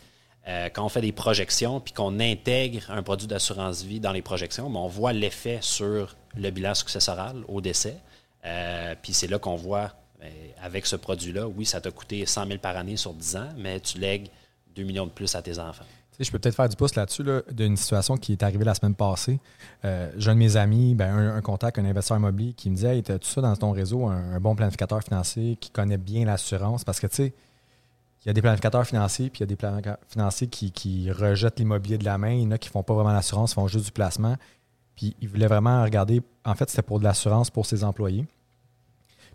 [0.47, 4.21] Euh, quand on fait des projections, puis qu'on intègre un produit d'assurance vie dans les
[4.21, 7.97] projections, ben, on voit l'effet sur le bilan successoral au décès.
[8.45, 12.47] Euh, puis c'est là qu'on voit, ben, avec ce produit-là, oui, ça t'a coûté 100
[12.47, 14.29] 000 par année sur 10 ans, mais tu lègues
[14.75, 15.87] 2 millions de plus à tes enfants.
[16.21, 18.95] Je peux peut-être faire du pouce là-dessus, là, d'une situation qui est arrivée la semaine
[18.95, 19.41] passée.
[19.85, 22.99] Euh, J'ai un de mes amis, ben, un, contact, un investisseur immobilier, qui me disait
[22.99, 27.01] Hey, as-tu ça dans ton réseau, un, bon planificateur financier qui connaît bien l'assurance Parce
[27.01, 27.35] que, tu sais,
[28.25, 31.59] il y a des planificateurs financiers, puis il y a des planificateurs financiers qui, rejettent
[31.59, 32.31] l'immobilier de la main.
[32.31, 34.37] Il y en a qui font pas vraiment l'assurance, ils font juste du placement.
[34.95, 36.23] Puis ils voulaient vraiment regarder.
[36.45, 38.25] En fait, c'était pour de l'assurance pour ses employés.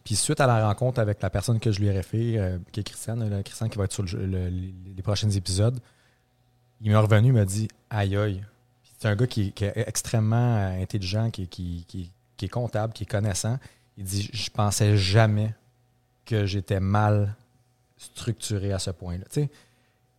[0.05, 2.80] Puis suite à la rencontre avec la personne que je lui ai référé, euh, qui
[2.80, 5.77] est Christiane, qui va être sur les prochains épisodes,
[6.82, 8.43] il m'est revenu, il m'a dit Aïe aïe.
[8.99, 12.11] C'est un gars qui, est- extrêmement euh, intelligent, qui, qui- qui-
[12.45, 13.57] est comptable, qui est connaissant.
[13.97, 15.53] Il dit Je pensais jamais
[16.25, 17.36] que j'étais mal
[17.97, 19.25] structuré à ce point-là.
[19.32, 19.49] Tu sais,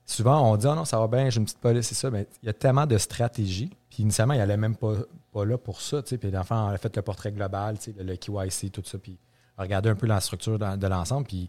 [0.06, 2.11] souvent, on dit Ah non, ça va bien, j'ai une petite police, c'est ça.
[2.11, 3.70] Mais il y a tellement de stratégies.
[3.88, 4.94] Puis initialement, il n'allait même pas,
[5.32, 6.02] pas là pour ça.
[6.02, 6.18] tu sais.
[6.18, 8.98] Puis a fait le portrait global, tu sais, le, le KYC, tout ça.
[8.98, 9.16] Puis
[9.58, 11.26] regardé un peu la structure de, de l'ensemble.
[11.26, 11.48] Puis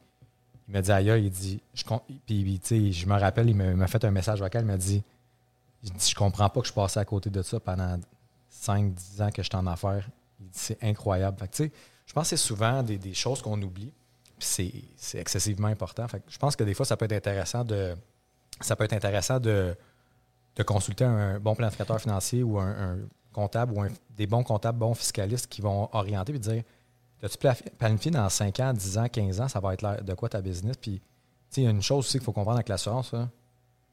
[0.71, 1.83] il m'a dit aïe, il dit, je,
[2.25, 5.03] puis, je me rappelle, il m'a fait un message vocal, il m'a dit,
[5.83, 7.99] dit, je comprends pas que je passais à côté de ça pendant
[8.49, 10.07] 5-10 ans que j'étais en affaires.
[10.39, 11.37] Il dit, c'est incroyable.
[11.39, 13.91] Fait que, je pense que c'est souvent des, choses qu'on oublie,
[14.39, 16.07] puis c'est, excessivement important.
[16.07, 17.93] Fait que je pense que des fois, ça peut être intéressant de,
[18.61, 19.75] ça peut être intéressant de,
[20.65, 22.97] consulter un bon planificateur financier ou un,
[23.33, 23.83] comptable ou
[24.15, 26.63] des bons comptables, bons fiscalistes qui vont orienter et dire
[27.23, 30.13] As-tu plaf- planifié dans 5 ans, 10 ans, 15 ans, ça va être l'air de
[30.13, 30.75] quoi ta business?
[30.79, 31.01] Puis, tu
[31.49, 33.29] sais, il y a une chose aussi qu'il faut comprendre avec l'assurance, là,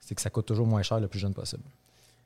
[0.00, 1.62] c'est que ça coûte toujours moins cher le plus jeune possible.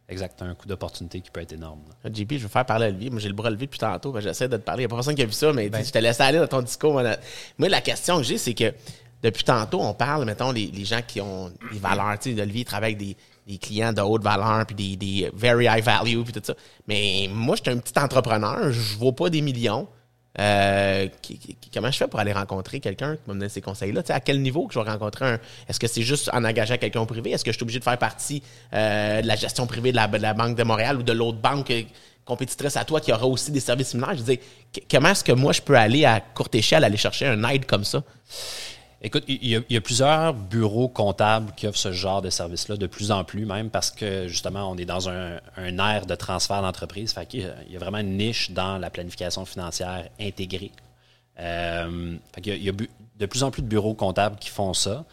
[0.08, 1.80] Exact, t'as un coût d'opportunité qui peut être énorme.
[2.04, 2.10] là.
[2.12, 3.08] JP, je veux faire parler à Olivier.
[3.10, 4.18] Moi, j'ai le bras levé depuis tantôt.
[4.20, 4.82] J'essaie de te parler.
[4.82, 5.84] Il n'y a pas personne qui a vu ça, mais tu sais, Ben.
[5.86, 6.92] je te laisse aller dans ton discours.
[6.92, 7.18] Moi, la,
[7.56, 8.74] moi, la question que j'ai, c'est que
[9.22, 12.18] depuis tantôt, on parle, mettons, les, les gens qui ont des valeurs.
[12.18, 15.30] Tu sais, Olivier il travaille avec des, des clients de haute valeur, puis des, des
[15.34, 16.54] very high value, puis tout ça.
[16.88, 18.70] Mais moi, je suis un petit entrepreneur.
[18.70, 19.88] Je ne vaux pas des millions.
[20.38, 21.08] Euh,
[21.74, 24.02] comment je fais pour aller rencontrer quelqu'un qui m'a donné ces conseils-là?
[24.08, 25.38] À quel niveau que je vais rencontrer un?
[25.68, 27.32] Est-ce que c'est juste en engageant quelqu'un au privé?
[27.32, 30.34] Est-ce que je suis obligé de faire partie euh, de la gestion privée de la,
[30.34, 31.82] Banque de Montréal ou de l'autre banque euh,
[32.24, 34.16] compétitrice à toi qui aura aussi des services similaires?
[34.16, 34.40] Je qu-
[34.90, 37.84] comment est-ce que moi je peux aller à courte échelle aller chercher un aide comme
[37.84, 38.02] ça?
[39.04, 43.10] Écoute, il y, a, plusieurs bureaux comptables qui offrent ce genre de service-là, de plus
[43.10, 47.12] en plus même, parce que justement, on est dans un, un ère de transfert d'entreprise.
[47.12, 50.70] Fait qu'il il y a vraiment une niche dans la planification financière intégrée.
[51.40, 55.04] Euh, il y a de plus en plus de bureaux comptables qui font ça.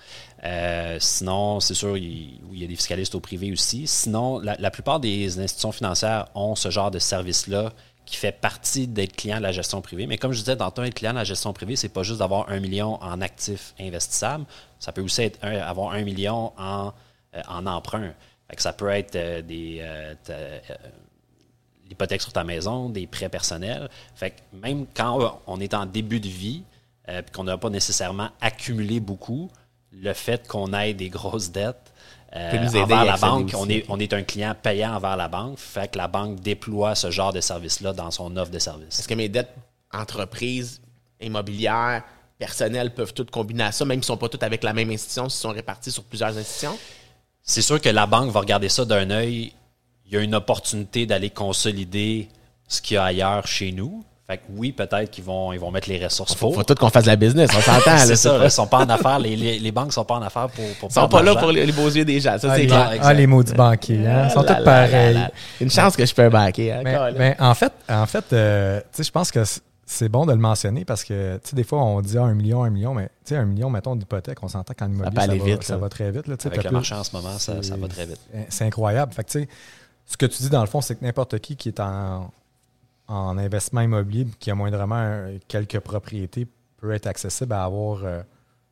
[0.43, 3.87] Euh, sinon, c'est sûr, il, y a des fiscalistes au privé aussi.
[3.87, 7.73] Sinon, la plupart des institutions financières ont ce genre de service-là
[8.09, 10.07] qui fait partie d'être client de la gestion privée.
[10.07, 12.49] Mais comme je disais, dans être client de la gestion privée, c'est pas juste d'avoir
[12.49, 14.45] un million en actifs investissables.
[14.79, 16.91] Ça peut aussi être un- avoir un million en,
[17.35, 18.11] euh, en emprunt.
[18.57, 20.15] Ça peut être euh, des, euh,
[21.87, 23.87] l'hypothèque sur ta maison, des prêts personnels.
[24.15, 26.63] Fait que même quand on est en début de vie,
[27.05, 29.49] puis qu'on n'a pas nécessairement accumulé beaucoup,
[29.91, 31.91] le fait qu'on ait des grosses dettes
[32.35, 35.91] euh, envers la banque, on est, on est un client payant envers la banque, fait
[35.91, 38.99] que la banque déploie ce genre de service-là dans son offre de service.
[38.99, 39.53] Est-ce que mes dettes
[39.91, 40.79] entreprises,
[41.19, 42.03] immobilières,
[42.37, 44.91] personnelles peuvent toutes combiner à ça, même si ne sont pas toutes avec la même
[44.91, 46.77] institution, s'ils sont répartis sur plusieurs institutions?
[47.41, 49.53] C'est sûr que la banque va regarder ça d'un œil.
[50.05, 52.29] Il y a une opportunité d'aller consolider
[52.67, 54.03] ce qu'il y a ailleurs chez nous.
[54.29, 56.55] Fait que oui, peut-être qu'ils vont, ils vont mettre les ressources Faut, pour.
[56.57, 57.91] faut tout qu'on fasse de la business, on s'entend.
[57.95, 59.17] là, c'est ça, ils sont pas en affaires.
[59.17, 61.51] Les, les, les banques sont pas en affaires pour, pour Ils sont pas là pour
[61.51, 62.91] les, les beaux yeux des gens, ça Ah, c'est les, clair.
[63.01, 64.27] ah, les maudits banquiers, hein?
[64.27, 65.13] Ils sont Là, tous là, là, pareils.
[65.15, 65.31] là.
[65.59, 66.71] Une chance que je peux un baquer.
[66.73, 66.83] Hein,
[67.17, 69.43] Mais, en fait, en fait euh, tu sais, je pense que
[69.87, 72.35] c'est bon de le mentionner parce que, tu sais, des fois, on dit ah, un
[72.35, 75.21] million, un million, mais tu sais, un million, mettons, d'hypothèque, on s'entend qu'en immobilier, ça,
[75.23, 75.79] aller va, vite, ça là.
[75.79, 76.27] va très vite.
[76.27, 78.19] Là, tu sais, Avec le marché en ce moment, ça, ça va très vite.
[78.49, 79.11] C'est incroyable.
[79.11, 79.49] Fait que, tu sais,
[80.05, 82.29] ce que tu dis, dans le fond, c'est que n'importe qui qui est en,
[83.09, 86.47] en investissement immobilier, qui a moindrement quelques propriétés,
[86.77, 88.21] peut être accessible à avoir euh,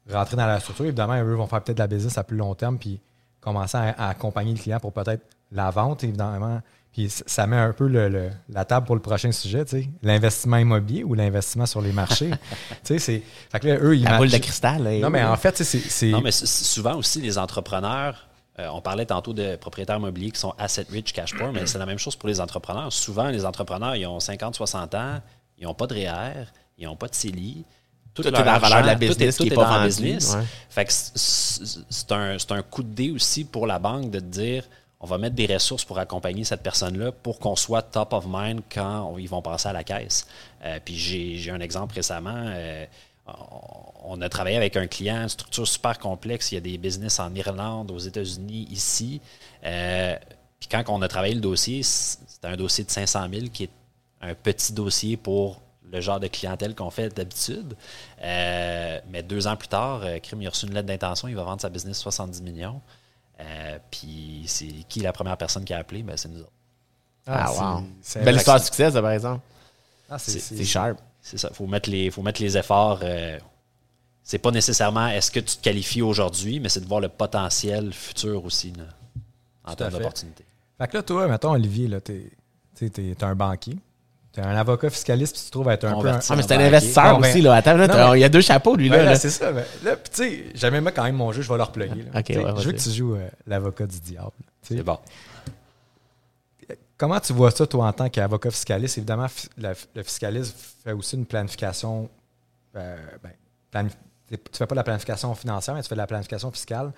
[0.10, 0.86] rentré dans la structure.
[0.86, 3.02] Évidemment, eux vont faire peut-être de la business à plus long terme, puis
[3.42, 6.62] commencer à, à accompagner le client pour peut-être la vente, évidemment.
[6.94, 9.90] Puis ça met un peu le- le- la table pour le prochain sujet, tu sais.
[10.02, 12.32] L'investissement immobilier ou l'investissement sur les marchés?
[12.70, 13.22] tu sais, c'est.
[13.52, 14.84] Fait que là, eux, ils La boule de cristal.
[14.84, 15.28] là, Non, mais oui.
[15.30, 16.10] en fait, tu sais, c'est.
[16.10, 18.28] Non, mais souvent aussi, les entrepreneurs,
[18.60, 21.78] euh, on parlait tantôt de propriétaires immobiliers qui sont asset rich, cash poor, mais c'est
[21.78, 22.92] la même chose pour les entrepreneurs.
[22.92, 25.20] Souvent, les entrepreneurs, ils ont 50, 60 ans,
[25.58, 26.46] ils n'ont pas de REER,
[26.78, 27.64] ils n'ont pas de CELI.
[28.14, 29.54] Tout, Tout est dans la valeur de la argent, tout est- business tout qui est
[29.54, 30.34] est pas dans business.
[30.36, 30.44] ouais.
[30.70, 34.26] Fait que c'est un, c'est un coup de dé aussi pour la banque de te
[34.26, 34.64] dire
[35.00, 38.62] on va mettre des ressources pour accompagner cette personne-là pour qu'on soit top of mind
[38.74, 40.26] quand on- ils vont passer à la caisse.
[40.66, 42.34] Euh, puis j'ai j'ai un exemple récemment.
[42.36, 42.86] euh,
[44.04, 46.52] on- a travaillé avec un client, une structure super complexe.
[46.52, 49.22] Il y a des business en Irlande, aux États-Unis, ici.
[49.64, 50.16] Euh,
[50.60, 53.70] puis quand on a travaillé le dossier, c'était un dossier de 500 000 qui est
[54.22, 55.62] un petit dossier pour
[55.92, 57.76] le genre de clientèle qu'on fait d'habitude.
[58.24, 61.36] Euh, mais deux ans plus tard, euh, Crime, il a reçu une lettre d'intention, il
[61.36, 62.82] va vendre sa business 70 millions.
[63.40, 66.02] Euh, puis c'est qui la première personne qui a appelé?
[66.02, 66.52] Ben, c'est nous autres.
[67.28, 67.84] Ah, c'est- wow.
[68.02, 69.42] c'est- Belle histoire de succès, ça, par exemple.
[70.10, 70.98] Ah, c'est- C'est sharp.
[71.30, 71.50] C'est ça.
[71.52, 73.00] Il faut mettre les, faut mettre les efforts.
[73.04, 73.38] euh,
[74.24, 77.92] c'est pas nécessairement est-ce que tu te qualifies aujourd'hui, mais c'est de voir le potentiel
[77.94, 78.84] futur aussi là,
[79.66, 80.46] en termes d'opportunités.
[80.78, 82.30] Fait que là, toi, mettons, Olivier, là, t'es,
[83.22, 83.78] un banquier.
[84.32, 86.28] T'es un avocat fiscaliste, puis tu te trouves être un Converti.
[86.28, 86.34] peu.
[86.34, 87.56] Ah, mais c'est un investisseur ben- aussi, là.
[87.56, 88.92] Attends, là, Non, t'as- mais- il y a deux chapeaux, lui, Un...
[88.92, 88.98] là.
[88.98, 89.18] Ouais, là, là.
[89.18, 89.52] c'est ça.
[89.52, 92.04] mais là, puis tu sais, j'aime même quand même mon jeu, je vais le reployer.
[92.04, 92.20] là.
[92.20, 94.32] Ok, Tu sais, ouais, je veux que tu joues euh, l'avocat du diable.
[94.62, 95.00] C'est bon.
[96.98, 98.98] Comment tu vois ça, toi, en tant qu'avocat fiscaliste?
[98.98, 99.28] Évidemment,
[99.58, 102.10] le fiscalisme fait aussi une planification.
[102.76, 102.98] euh,
[103.72, 103.90] ben,
[104.30, 106.92] tu fais pas de la planification financière, mais tu fais de la planification fiscale.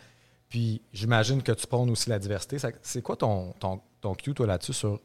[0.47, 2.58] Puis j'imagine que tu prônes aussi la diversité.
[2.82, 4.97] C'est quoi ton, ton, ton cue, toi, là-dessus, sur.
[5.00, 5.04] Tu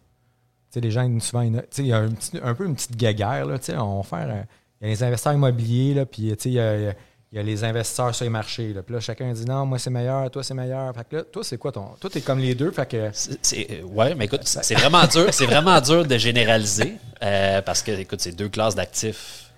[0.70, 1.98] sais, les gens, souvent, il y a
[2.42, 3.58] un, peu une petite guéguerre, là.
[3.58, 4.28] Tu sais, on va faire.
[4.30, 4.42] euh,
[4.80, 6.94] Il y a les investisseurs immobiliers, là, puis, tu sais, il y a-
[7.34, 8.72] il y a les investisseurs sur les marchés.
[8.72, 8.82] Là.
[8.84, 10.94] Puis là, chacun dit non, moi c'est meilleur, toi c'est meilleur.
[10.94, 11.88] Fait que là, toi, c'est quoi ton.
[12.00, 12.70] Toi, t'es comme les deux.
[12.70, 13.10] Fait que.
[13.12, 15.26] C'est- euh, ouais, mais écoute, c'est vraiment dur.
[15.34, 19.50] C'est vraiment dur de généraliser euh, parce que, écoute, c'est deux classes d'actifs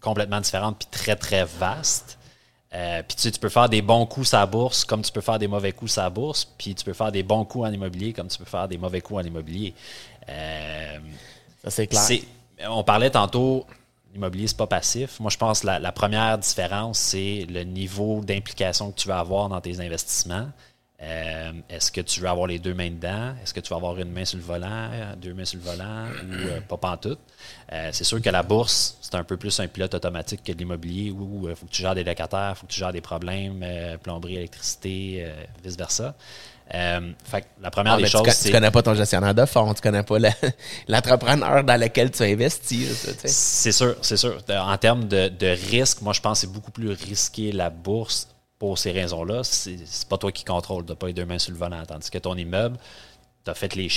[0.00, 2.18] complètement différentes puis très, très vastes.
[2.74, 5.20] Euh, puis tu sais, tu peux faire des bons coups à bourse comme tu peux
[5.20, 8.14] faire des mauvais coups à bourse, puis tu peux faire des bons coups en immobilier
[8.14, 9.74] comme tu peux faire des mauvais coups en immobilier.
[10.30, 10.96] Euh,
[11.62, 12.02] Ça, c'est clair.
[12.70, 13.66] on parlait tantôt,
[14.12, 15.20] l'immobilier, c'est pas passif.
[15.20, 19.48] Moi, je pense que la, première différence, c'est le niveau d'implication que tu vas avoir
[19.48, 20.48] dans tes investissements.
[21.00, 23.34] Euh, Est-ce que tu veux avoir les deux mains dedans?
[23.42, 25.64] Est-ce que tu vas avoir une main sur le volant, euh, deux mains sur le
[25.64, 27.18] volant ou euh, pas pantoute?
[27.72, 31.10] Euh, c'est sûr que la bourse, c'est un peu plus un pilote automatique que l'immobilier
[31.10, 33.62] où il faut que tu gères des locataires, il faut que tu gères des problèmes,
[33.64, 36.14] euh, plomberie, électricité, euh, vice-versa.
[36.74, 38.48] Euh, fait que la première Ah, des choses, c'est...
[38.48, 40.28] tu connais pas ton gestionnaire de fonds, tu connais pas le-
[40.88, 43.06] l'entrepreneur dans lequel tu investis.
[43.26, 44.38] C'est sûr, c'est sûr.
[44.48, 48.28] En termes de, de risque, moi, je pense que c'est beaucoup plus risqué la bourse
[48.58, 49.42] pour ces raisons-là.
[49.44, 51.82] C'est pas toi qui contrôle, tu pas les deux mains sur le volant.
[51.86, 52.78] Tandis que ton immeuble,
[53.44, 53.88] tu as fait les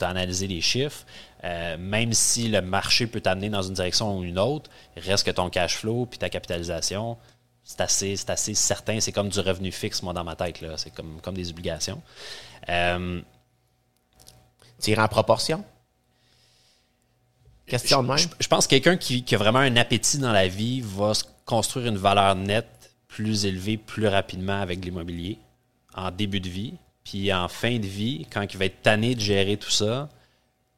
[0.00, 1.04] analysé les chiffres.
[1.44, 5.30] Euh, même si le marché peut t'amener dans une direction ou une autre, reste que
[5.30, 7.16] ton cash flow puis ta capitalisation,
[7.64, 9.00] c'est assez, c'est assez certain.
[9.00, 10.60] C'est comme du revenu fixe, moi, dans ma tête.
[10.60, 10.76] là.
[10.76, 12.02] C'est comme, comme des obligations.
[12.68, 13.20] Euh,
[14.80, 15.64] Tu irais en proportion?
[17.66, 18.18] Question de même?
[18.18, 21.14] je, je pense que quelqu'un qui, qui a vraiment un appétit dans la vie va
[21.14, 25.38] se construire une valeur nette plus élevée plus rapidement avec l'immobilier
[25.94, 26.74] en début de vie.
[27.04, 30.08] Puis en fin de vie, quand il va être tanné de gérer tout ça,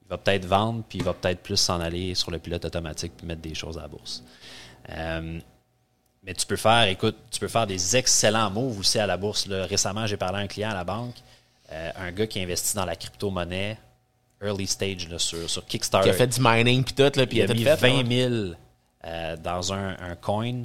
[0.02, 3.12] il va peut-être vendre, puis il va peut-être plus s'en aller sur le pilote automatique
[3.16, 4.22] puis mettre des choses à la bourse.
[4.90, 5.40] Euh,
[6.24, 9.46] mais tu peux faire, écoute, tu peux faire des excellents moves aussi à la bourse.
[9.46, 9.66] là.
[9.66, 11.14] Récemment, j'ai parlé à un client à la banque,
[11.70, 13.78] euh, un gars qui investit dans la crypto-monnaie,
[14.42, 16.08] early stage là, sur, sur Kickstarter.
[16.08, 17.76] Qui a fait du mining puis tout, là, puis Il il a mis fait.
[17.76, 18.28] 20 là.
[18.28, 18.54] 000
[19.04, 20.62] euh, dans un, un coin.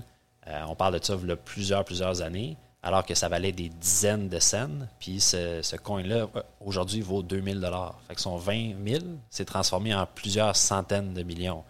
[0.48, 3.52] Euh, on parle de ça il y a plusieurs, plusieurs années, alors que ça valait
[3.52, 4.70] des dizaines de cents.
[5.00, 6.28] Puis ce, ce coin-là,
[6.66, 7.70] aujourd'hui, vaut 2000
[8.08, 11.64] Fait que son 20 000 s'est transformé en plusieurs centaines de millions.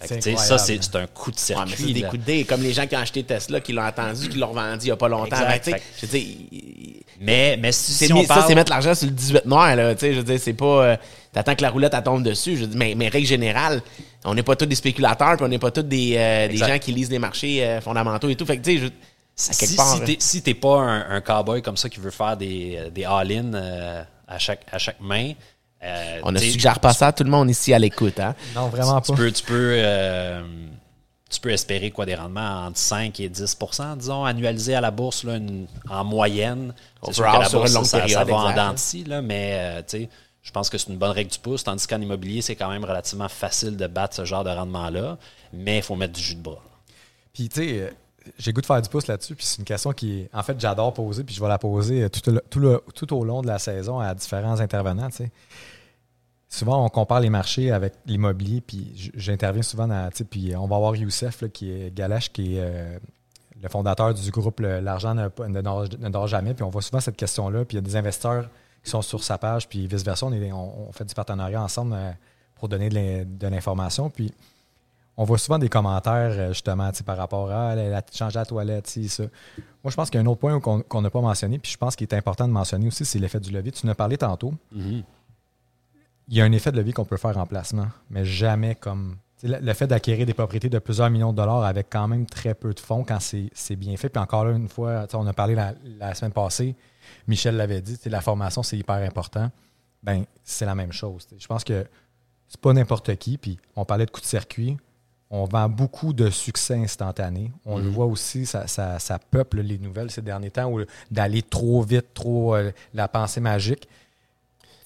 [0.00, 1.92] Que, ça, c'est c'est un coup de Ouais, mais c'est circuit.
[1.94, 4.38] des coups de dé, comme les gens qui ont acheté Tesla, qui l'ont attendu, qui
[4.38, 5.36] l'ont revendu il n'y a pas longtemps.
[5.36, 5.70] Exact.
[5.70, 6.36] Ben, je veux dire,
[7.20, 8.44] mais, mais si, on ça, parle...
[8.48, 9.94] c'est mettre l'argent sur le 18 noir, là.
[9.94, 10.84] Tu sais, je veux dire, c'est pas.
[10.84, 10.96] euh,
[11.32, 12.56] T'attends que la roulette, elle tombe dessus.
[12.56, 13.82] Je dire, mais, mais règle générale,
[14.24, 16.78] on n'est pas tous des spéculateurs, puis on n'est pas tous des, euh, des gens
[16.78, 18.46] qui lisent les marchés euh, fondamentaux et tout.
[18.46, 18.92] Fait que, tu sais,
[19.36, 23.04] si, si t'es- si pas un, un cowboy comme ça qui veut faire des, des
[23.04, 25.32] all-in euh, à, chaque, à chaque main,
[25.84, 28.34] euh, on ne suggère pas ça à tout le monde ici à l'écoute, hein?
[28.54, 29.16] Non, vraiment tu pas.
[29.18, 30.42] peux, tu peux, euh,
[31.30, 35.24] tu peux espérer quoi des rendements entre 5 et 10% disons, annualisés à la bourse
[35.24, 36.72] là, une- en moyenne.
[37.04, 38.74] C'est sûr que la sur une bourse, longue ça, ça période, va en
[39.06, 40.08] là, mais euh, tu sais,
[40.42, 42.84] je pense que c'est une bonne règle du pouce, tandis qu'en immobilier, c'est quand même
[42.84, 45.16] relativement facile de battre ce genre de rendement-là,
[45.52, 46.62] mais il faut mettre du jus de bras.
[47.32, 47.92] Puis, tu sais,
[48.38, 49.34] j'ai goût de faire du pouce là-dessus.
[49.34, 51.24] Puis, c'est une question qui, en fait, j'adore poser.
[51.24, 52.20] Puis, je vais la poser euh, tout,
[52.50, 55.08] tout, tout au long de la saison à différents intervenants.
[56.48, 58.60] Souvent, on compare les marchés avec l'immobilier.
[58.60, 62.60] Puis, j'interviens souvent dans, puis on va avoir Youssef, là, qui est Galache, qui est
[62.60, 62.98] euh,
[63.62, 66.54] le fondateur du groupe L'argent ne, ne dort, jamais.
[66.54, 67.64] Puis, on voit souvent cette question-là.
[67.64, 68.48] Puis, il y a des investisseurs
[68.84, 69.68] qui sont sur sa page.
[69.68, 72.10] Puis, vice-versa, on, on- fait du partenariat ensemble euh,
[72.56, 74.08] pour donner de l'information.
[74.10, 74.32] Puis,
[75.16, 78.44] on voit souvent des commentaires euh, justement par rapport à ah, elle a changé la
[78.44, 79.24] toilette, sais, ça.
[79.82, 81.76] Moi, je pense qu'il y a un autre point qu'on n'a pas mentionné, puis je
[81.76, 83.70] pense qu'il est important de mentionner aussi, c'est l'effet du levier.
[83.70, 84.54] Tu en as parlé tantôt.
[86.28, 89.16] Il y a un effet de levier qu'on peut faire en placement, mais jamais comme.
[89.42, 92.54] Le, le fait d'acquérir des propriétés de plusieurs millions de dollars avec quand même très
[92.54, 94.08] peu de fonds quand c'est bien fait.
[94.08, 96.74] Puis encore là, une fois, on a parlé la, la semaine passée,
[97.26, 99.50] Michel l'avait dit, la formation, c'est hyper important.
[100.02, 101.26] Ben, c'est la même chose.
[101.36, 101.86] Je pense que
[102.48, 103.38] c'est pas n'importe qui.
[103.38, 104.76] Puis on parlait de coup de circuit.
[105.36, 107.50] On vend beaucoup de succès instantané.
[107.66, 110.80] On le voit aussi, ça, ça- ça peuple les nouvelles ces derniers temps, où
[111.10, 113.88] d'aller trop vite, trop euh, la pensée magique.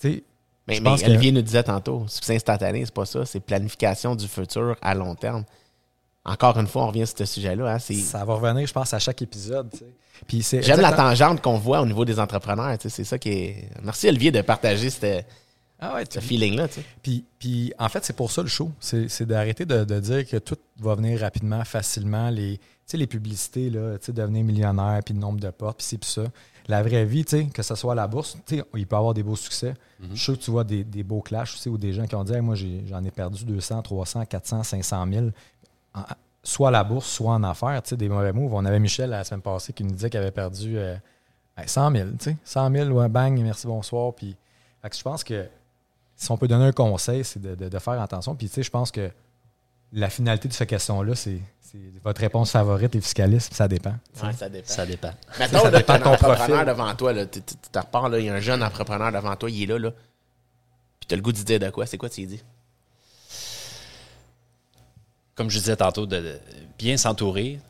[0.00, 0.22] Tu sais,
[0.66, 4.26] Mais, mais que- Olivier nous disait tantôt, succès instantané, c'est pas ça, c'est planification du
[4.26, 5.44] futur à long terme.
[6.24, 7.74] Encore une fois, on revient sur ce sujet-là.
[7.74, 9.68] Hein, c'est- ça va revenir, je pense, à chaque épisode.
[10.62, 12.76] J'aime la tangente qu'on voit au niveau des entrepreneurs.
[12.80, 13.68] C'est ça qui est.
[13.82, 15.26] Merci Olivier de partager cette-
[15.80, 16.66] Ah ouais, ce feeling-là.
[16.68, 16.84] tu sais.
[17.02, 18.70] Puis, puis, en fait, c'est pour ça le show.
[18.80, 22.30] C'est c'est d'arrêter de, de dire que tout va venir rapidement, facilement.
[22.30, 25.78] Les, tu sais, les publicités, là, tu sais, devenir millionnaire, puis le nombre de portes,
[25.78, 26.24] puis c'est puis ça.
[26.66, 28.96] La vraie vie, tu sais, que ce soit à la bourse, tu sais, il peut
[28.96, 29.74] y avoir des beaux succès.
[30.00, 32.14] Je suis sûr que tu vois des, des beaux clashs aussi, ou des gens qui
[32.16, 35.26] ont dit Hey, Moi, j'ai- j'en ai perdu 200, 300, 400, 500 000.
[35.94, 36.02] En-
[36.42, 38.52] soit à la bourse, soit en affaires, tu sais, des mauvais moves.
[38.54, 40.96] On avait Michel la semaine passée qui nous disait qu'il avait perdu euh,
[41.56, 42.36] ben, 100 000, tu sais.
[42.44, 44.12] 100 000, ouais, bang, merci, bonsoir.
[44.14, 44.36] Puis,
[44.82, 45.46] fait que je pense que
[46.18, 48.34] si on peut donner un conseil, c'est de, de- de faire attention.
[48.34, 49.10] Puis, tu sais, je pense que
[49.92, 53.94] la finalité de cette question-là, c'est c'est votre réponse favorite, les fiscalistes, ça dépend.
[54.22, 54.68] Ouais, ça dépend.
[54.68, 55.12] Ça dépend.
[55.38, 56.66] Mettons, Ça là, dépend t'as de un ton entrepreneur profil.
[56.66, 59.36] devant toi, tu tu- tu te repars, là, il y a un jeune entrepreneur devant
[59.36, 59.90] toi, il est là, là.
[60.98, 61.86] Puis t'as le goût de dire de quoi?
[61.86, 62.42] C'est quoi tu lui dis?
[65.34, 66.40] comme je disais tantôt, de de
[66.78, 67.60] bien s'entourer.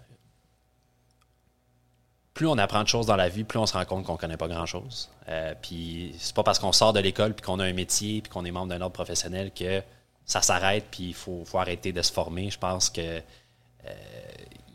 [2.38, 4.36] Plus on apprend de choses dans la vie, plus on se rend compte qu'on connaît
[4.36, 5.08] pas grand-chose.
[5.28, 8.30] Euh, puis c'est pas parce qu'on sort de l'école puis qu'on a un métier puis
[8.30, 9.82] qu'on est membre d'un ordre professionnel que
[10.24, 12.48] ça s'arrête puis il faut, arrêter de se former.
[12.48, 13.92] Je pense que euh,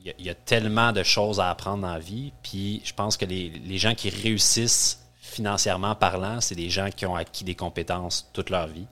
[0.03, 2.33] il y a- tellement de choses à apprendre dans la vie.
[2.43, 7.15] Puis je pense que les, gens qui réussissent financièrement parlant, c'est des gens qui ont
[7.15, 8.87] acquis des compétences toute leur vie.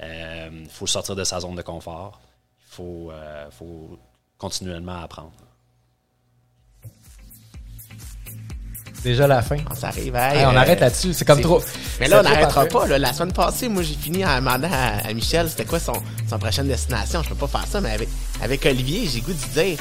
[0.00, 2.18] Il faut sortir de sa zone de confort.
[2.78, 3.98] Il euh, faut
[4.38, 5.32] continuellement apprendre.
[9.06, 9.58] Déjà la fin.
[9.70, 10.16] On s'arrive.
[10.16, 11.12] hey, Hey, on euh, arrête là-dessus.
[11.12, 11.62] C'est comme trop.
[12.00, 12.88] Mais là, on n'arrêtera pas.
[12.88, 12.98] là.
[12.98, 15.92] La semaine passée, moi, j'ai fini en demandant à, à Michel c'était quoi son,
[16.28, 17.22] son prochaine destination?
[17.22, 18.08] Je peux pas faire ça, mais avec,
[18.42, 19.78] avec Olivier, j'ai goût de dire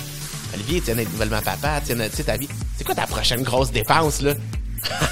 [0.54, 2.48] Olivier, tu viens d'être nouvellement papa, tu viens ta vie.
[2.78, 4.34] C'est quoi ta prochaine grosse dépense, là?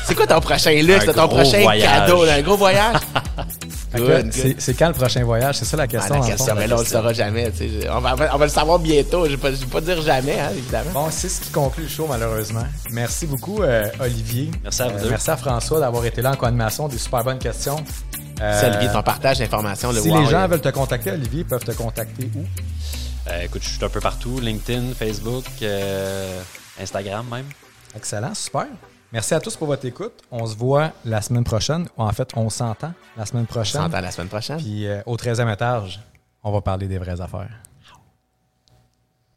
[0.06, 1.90] C'est quoi ton prochain luxe, ton prochain voyage.
[1.90, 2.98] cadeau, là, un gros voyage?
[3.98, 4.56] Good, good.
[4.60, 5.56] c'est- quand le prochain voyage?
[5.58, 6.14] C'est ça la Ah, question.
[6.16, 6.60] la dans le question, fond.
[6.60, 7.52] mais là, on le saura jamais.
[7.92, 9.26] On va, on va le savoir bientôt.
[9.26, 10.92] Je ne vais, pas- je vais pas dire jamais, hein, évidemment.
[10.94, 12.64] Bon, c'est ce qui conclut le show, malheureusement.
[12.92, 14.52] Merci beaucoup, euh, Olivier.
[14.64, 15.10] Merci à vous deux.
[15.10, 16.88] Merci à François d'avoir été là en co-animation.
[16.88, 17.78] Des super bonnes questions.
[18.42, 19.92] Euh, Olivier, ton partage d'informations.
[19.92, 22.44] le si wow, les gens euh, veulent te contacter, Olivier, ils peuvent te contacter où?
[23.30, 24.40] Euh, écoute, je suis un peu partout.
[24.42, 26.42] LinkedIn, Facebook, euh,
[26.82, 27.46] Instagram même.
[27.96, 28.66] Excellent, super.
[29.14, 30.14] Merci à tous pour votre écoute.
[30.32, 31.88] On se voit la semaine prochaine.
[31.98, 33.82] En fait, on s'entend la semaine On prochaine.
[33.82, 34.58] s'entend la semaine prochaine.
[34.58, 36.02] Puis euh, au 13e étage,
[36.44, 37.52] on va parler des vraies affaires.